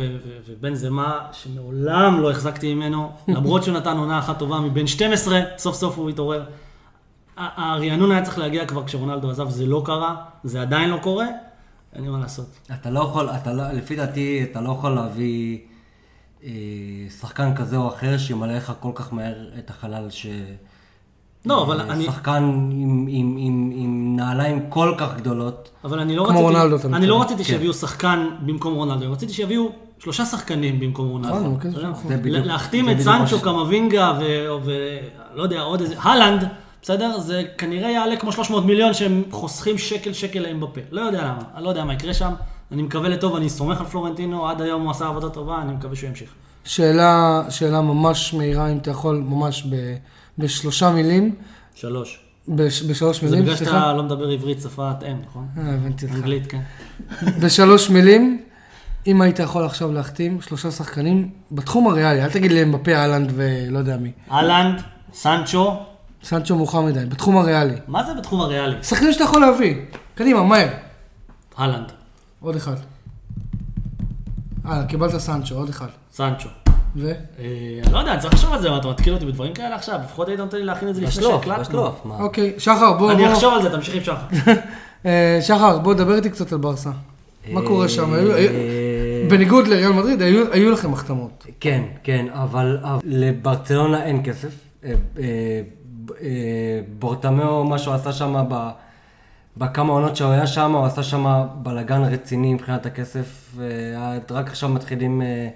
[0.48, 5.76] ובן זמה שמעולם לא החזקתי ממנו, למרות שהוא נתן עונה אחת טובה מבין 12, סוף
[5.76, 6.44] סוף הוא התעורר.
[7.36, 10.14] הרענון היה צריך להגיע כבר כשרונלדו עזב, זה לא קרה,
[10.44, 11.26] זה עדיין לא קורה,
[11.94, 12.46] אין לי מה לעשות.
[12.80, 15.58] אתה לא יכול, אתה לא, לפי דעתי, אתה לא יכול להביא
[16.44, 16.50] אה,
[17.20, 20.26] שחקן כזה או אחר שימלא לך כל כך מהר את החלל ש...
[21.46, 25.70] לא, אבל אה, אני- שחקן עם, עם, עם, עם נעליים כל כך גדולות.
[25.84, 27.08] אבל אני לא כמו רציתי, רונלדו, אתה אני מתכוון.
[27.08, 27.50] לא רציתי כן.
[27.50, 29.68] שיביאו שחקן במקום רונלדו, רציתי שיביאו
[29.98, 31.34] שלושה שחקנים במקום רונלדו.
[31.38, 31.88] נכון, כן, אתה יודע?
[31.90, 32.08] נכון.
[32.08, 34.18] זה בדיוק- להחתים את סנצ'ו, ש- קמבינגה
[34.64, 36.48] ולא יודע, עוד איזה, הלנד,
[36.84, 37.18] בסדר?
[37.20, 40.80] זה כנראה יעלה כמו 300 מיליון שהם חוסכים שקל שקל להם בפה.
[40.90, 42.32] לא יודע למה, אני לא יודע מה יקרה שם.
[42.72, 45.96] אני מקווה לטוב, אני סומך על פלורנטינו, עד היום הוא עשה עבודה טובה, אני מקווה
[45.96, 46.30] שהוא ימשיך.
[46.64, 49.76] שאלה, שאלה ממש מהירה, אם אתה יכול, ממש ב,
[50.38, 51.34] בשלושה מילים,
[51.74, 52.18] שלוש.
[52.48, 53.72] בש, בשלוש זה מילים, בגלל סליחה.
[53.72, 55.46] שאתה לא מדבר עברית שפת אם, נכון?
[55.58, 56.16] אה, הבנתי אותך.
[56.16, 56.60] אנגלית, כן.
[57.42, 58.42] בשלוש מילים,
[59.06, 63.78] אם היית יכול עכשיו להחתים שלושה שחקנים בתחום הריאלי, אל תגיד לי אמבפה, אהלנד ולא
[63.78, 64.12] יודע מי.
[64.30, 64.82] אהלנד,
[65.12, 65.76] סנצ'ו,
[66.24, 67.74] סנצ'ו מאוחר מדי, בתחום הריאלי.
[67.88, 68.76] מה זה בתחום הריאלי?
[68.82, 69.74] שחקנים שאתה יכול להביא,
[70.14, 70.68] קדימה, מהר.
[71.58, 71.92] אהלנד,
[72.40, 72.76] עוד אחד.
[74.64, 75.86] הלאה, קיבלת סנצ'ו, עוד אחד.
[76.12, 76.48] סנצ'ו.
[76.96, 77.08] ו?
[77.08, 77.14] אה,
[77.84, 80.00] אני לא יודע, אני צריך לחשוב על זה, מה, אתה מתקיל אותי בדברים כאלה עכשיו?
[80.04, 81.62] לפחות היית נותן לי להכין את זה לפני שהקלטנו.
[81.62, 82.06] בשלוף.
[82.18, 83.32] אוקיי, שחר, בוא, אני בוא.
[83.32, 84.16] אחשוב על זה, תמשיך עם שחר.
[85.06, 86.90] אה, שחר, בוא דבר איתי קצת על ברסה.
[87.52, 88.14] מה קורה שם?
[88.14, 91.46] אה, בניגוד לריאל מדריד, היו היו לכם החתמות.
[91.60, 94.50] כן, כן, אבל אבל לברצלונה אין כסף.
[96.20, 98.44] אה, בורטמאו, מה שהוא עשה שם.
[99.56, 103.56] בכמה עונות שהוא היה שם, הוא עשה שם בלאגן רציני מבחינת הכסף.
[104.30, 105.48] רק עכשיו מתחילים אה,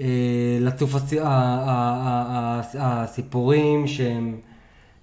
[0.00, 0.94] אה, לצוף
[2.74, 4.36] הסיפורים שהם...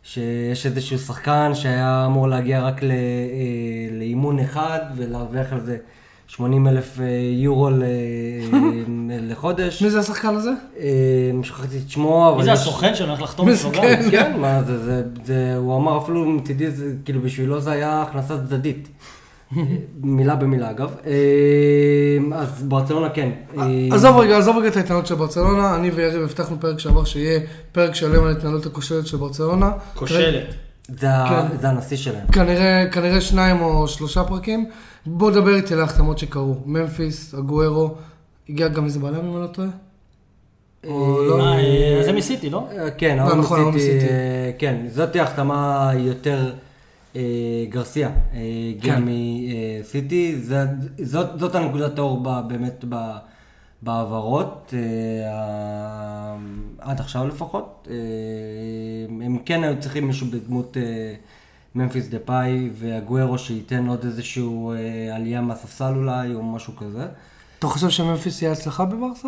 [0.03, 2.81] שיש איזשהו שחקן שהיה אמור להגיע רק
[3.91, 5.77] לאימון אחד ולהרוויח על זה
[6.27, 7.83] 80 אלף אה, יורו ל-
[9.31, 9.81] לחודש.
[9.81, 10.51] מי זה השחקן הזה?
[10.79, 10.85] אה,
[11.43, 12.37] שכחתי את שמו, אבל...
[12.37, 13.81] מי זה הסוכן שלו הולך לחתום זה, בסוגר?
[14.11, 14.33] כן.
[14.39, 16.67] מה זה, זה, זה, הוא אמר אפילו מצידי,
[17.05, 18.87] כאילו בשבילו זה היה הכנסה צדדית.
[20.03, 20.95] מילה במילה אגב.
[21.05, 21.13] אה,
[22.37, 23.29] אז ברצלונה כן.
[23.91, 27.39] עזוב רגע, עזוב רגע את ההתנהלות של ברצלונה, אני ויריב הבטחנו פרק שעבר שיהיה
[27.71, 29.71] פרק שלם על ההתנהלות הכושלת של ברצלונה.
[29.95, 30.66] כושלת.
[30.87, 31.57] זה, כן.
[31.61, 32.27] זה הנשיא שלהם.
[32.27, 34.69] כנראה, כנראה שניים או שלושה פרקים.
[35.05, 36.55] בוא דבר איתי על ההחתמות שקרו.
[36.65, 37.95] ממפיס, אגוארו,
[38.49, 39.67] הגיע גם איזה בלם אם אני לא טועה?
[40.87, 41.43] או לא?
[41.45, 41.57] אה,
[41.97, 42.67] אה, זה מסיטי, לא?
[42.77, 44.11] אה, כן, לא, ההוא נכון, מסיטי, מסיטי.
[44.11, 46.53] אה, כן, זאת החתמה יותר
[47.15, 47.21] אה,
[47.69, 48.39] גרסיה, אה,
[48.81, 49.03] כן.
[49.05, 50.65] מסיטי, זה-
[51.03, 53.15] זאת זאת הנקודת האור באמת ב-
[53.81, 56.35] בהעברות, אה,
[56.79, 57.87] עד עכשיו לפחות.
[57.91, 57.95] אה,
[59.25, 61.13] הם כן היו צריכים מישהו בדמות אה,
[61.75, 64.73] ממפיס דה פאי והגוארו שייתן עוד איזשהו
[65.13, 67.05] עלייה מהספסל אולי, או משהו כזה.
[67.59, 69.27] אתה חושב שממפיס יהיה הצלחה בברסה?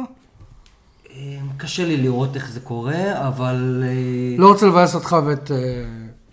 [1.58, 3.84] קשה לי לראות איך זה קורה, אבל...
[4.38, 5.52] לא רוצה לבאס אותך ואת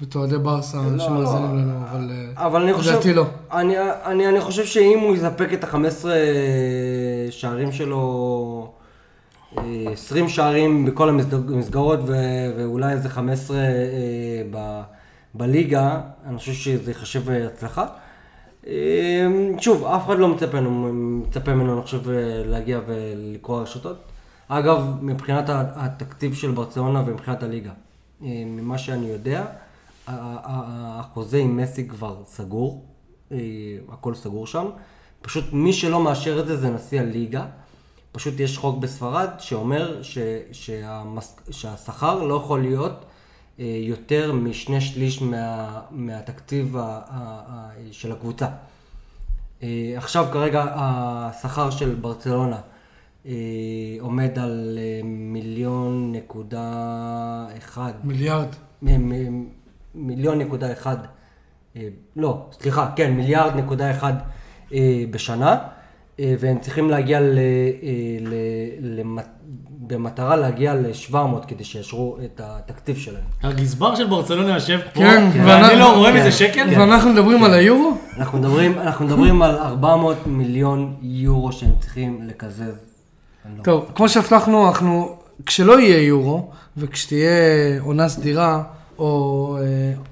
[0.00, 1.62] ואת אוהדי ברסה לא, שמאזינים לא.
[1.62, 2.90] לנו, אבל אבל אני חושב...
[2.90, 3.26] לדעתי לא.
[3.52, 6.04] אני, אני, אני חושב שאם הוא יספק את ה-15
[7.30, 8.72] שערים שלו,
[9.58, 9.62] אה,
[9.92, 13.62] 20 שערים בכל המסג- המסגרות ואולי איזה 15 אה,
[14.50, 14.82] ב-
[15.34, 17.86] בליגה, אני חושב שזה ייחשב הצלחה.
[18.66, 19.26] אה,
[19.60, 20.92] שוב, אף אחד לא מצפה, ממנו-
[21.28, 22.14] מצפה ממנו, אני חושב, אה,
[22.46, 23.96] להגיע ולקרוא רשתות.
[24.48, 27.70] אגב, מבחינת התקציב של ברצלונה ומבחינת הליגה,
[28.22, 29.44] אה, ממה שאני יודע,
[30.08, 32.84] החוזה עם מסי כבר סגור,
[33.32, 33.38] אה,
[33.92, 34.66] הכל סגור שם.
[35.26, 37.46] פשוט מי שלא מאשר את זה זה נשיא הליגה.
[38.12, 40.18] פשוט יש חוק בספרד שאומר ש,
[40.52, 43.04] שהמס, שהשכר לא יכול להיות
[43.60, 48.46] אה, יותר משני שליש מה, מהתקציב ה, ה, ה, של הקבוצה.
[49.62, 52.60] אה, עכשיו כרגע השכר של ברצלונה
[53.26, 53.32] אה,
[54.00, 56.68] עומד על מיליון נקודה
[57.58, 58.48] אחד, מיליארד.
[58.82, 59.48] מ- מ-
[59.94, 60.96] מיליון נקודה אחד,
[62.16, 64.12] לא, סליחה, כן, מיליארד נקודה אחד
[65.10, 65.56] בשנה,
[66.20, 67.38] אה, והם צריכים להגיע ל, אה,
[68.20, 68.34] ל,
[69.00, 69.26] למט,
[69.88, 71.16] במטרה להגיע ל-700
[71.48, 73.22] כדי שיאשרו את התקציב שלהם.
[73.42, 76.18] הגזבר של ברצלונה יושב פה, כן, ואני ואנחנו- לא רואה כן.
[76.18, 76.66] מזה שקל?
[76.78, 77.96] ואנחנו מדברים על היורו?
[78.18, 82.60] אנחנו מדברים, אנחנו מדברים על 400 מיליון יורו שהם צריכים לקזז.
[83.58, 87.30] לא- טוב, כמו שהבטחנו, אנחנו, כשלא יהיה יורו, וכשתהיה
[87.80, 88.62] עונה סדירה,
[88.98, 89.64] או אה,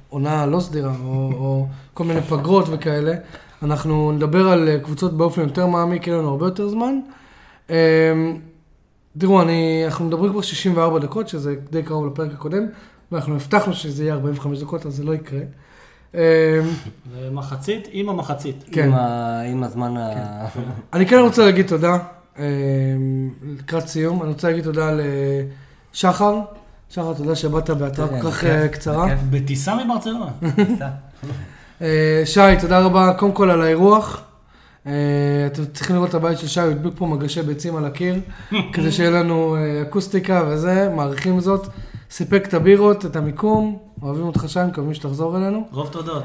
[0.08, 3.14] עונה לא סדירה, או, או כל מיני פגרות וכאלה,
[3.62, 7.00] אנחנו נדבר על אה, קבוצות באופן יותר מעמיק, יהיה לנו הרבה יותר זמן.
[7.70, 7.76] אה,
[9.18, 12.66] תראו, אני, אנחנו מדברים כבר 64 דקות, שזה די קרוב לפרק הקודם,
[13.12, 15.40] ואנחנו הבטחנו שזה יהיה 45 דקות, אז זה לא יקרה.
[16.12, 18.64] זה מחצית עם המחצית.
[18.72, 18.86] כן.
[18.86, 20.12] עם, ה, עם הזמן ה...
[20.92, 21.98] אני כן רוצה להגיד תודה,
[22.38, 22.44] אה,
[23.42, 24.90] לקראת סיום, אני רוצה להגיד תודה
[25.92, 26.40] לשחר,
[26.90, 29.06] שחר, תודה שבאת בהתראה כל כך אה, קצרה.
[29.30, 30.26] בטיסה מברצלונה.
[31.82, 34.20] אה, שי, תודה רבה קודם כל על האירוח.
[34.86, 34.92] אה,
[35.46, 38.14] אתם צריכים לראות את הבית של שי, הוא הדביק פה מגשי ביצים על הקיר,
[38.72, 41.66] כדי שיהיה לנו אה, אקוסטיקה וזה, מעריכים זאת.
[42.10, 45.68] סיפק את הבירות, את המיקום, אוהבים אותך שי, מקווים שתחזור אלינו.
[45.72, 46.22] רוב תודות.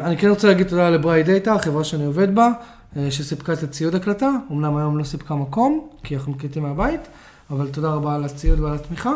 [0.00, 2.48] אני כן רוצה להגיד תודה לבריי דאטה, החברה שאני עובד בה,
[3.10, 4.30] שסיפקה את הציוד הקלטה.
[4.52, 7.00] אמנם היום לא סיפקה מקום, כי אנחנו מקליטים מהבית,
[7.50, 9.12] אבל תודה רבה על הציוד ועל התמיכה.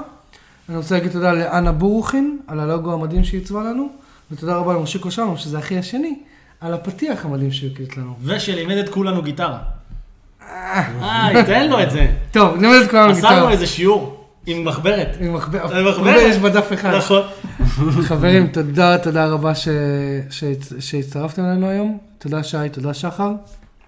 [0.68, 3.88] אני רוצה להגיד תודה לאנה בורוכין, על הלוגו המדהים שהיא עיצבה לנו,
[4.32, 6.18] ותודה רבה למושיקו שלום, שזה אחי השני,
[6.60, 8.16] על הפתיח המדהים שהוא הקליט לנו.
[8.22, 9.58] ושלימד את כולנו גיטרה.
[10.42, 12.06] אה, ייתן לו את זה.
[12.30, 13.40] טוב, נלמד את כולנו עשה גיטרה.
[13.40, 15.16] לו איזה שיעור עם מחברת.
[15.20, 16.94] עם מחברת, יש בדף אחד.
[16.94, 17.22] נכון.
[18.08, 19.52] חברים, תודה, תודה רבה
[20.80, 21.98] שהצטרפתם אלינו היום.
[22.18, 23.32] תודה שי, תודה שחר.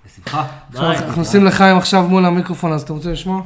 [0.06, 0.46] בשמחה.
[0.74, 3.42] אנחנו עושים לחיים עכשיו מול המיקרופון, אז אתם רוצים לשמוע?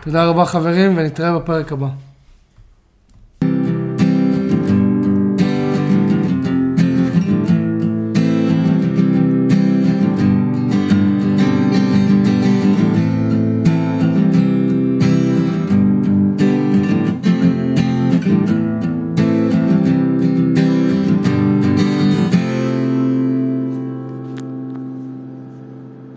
[0.00, 1.88] תודה רבה חברים, ונתראה בפרק הבא.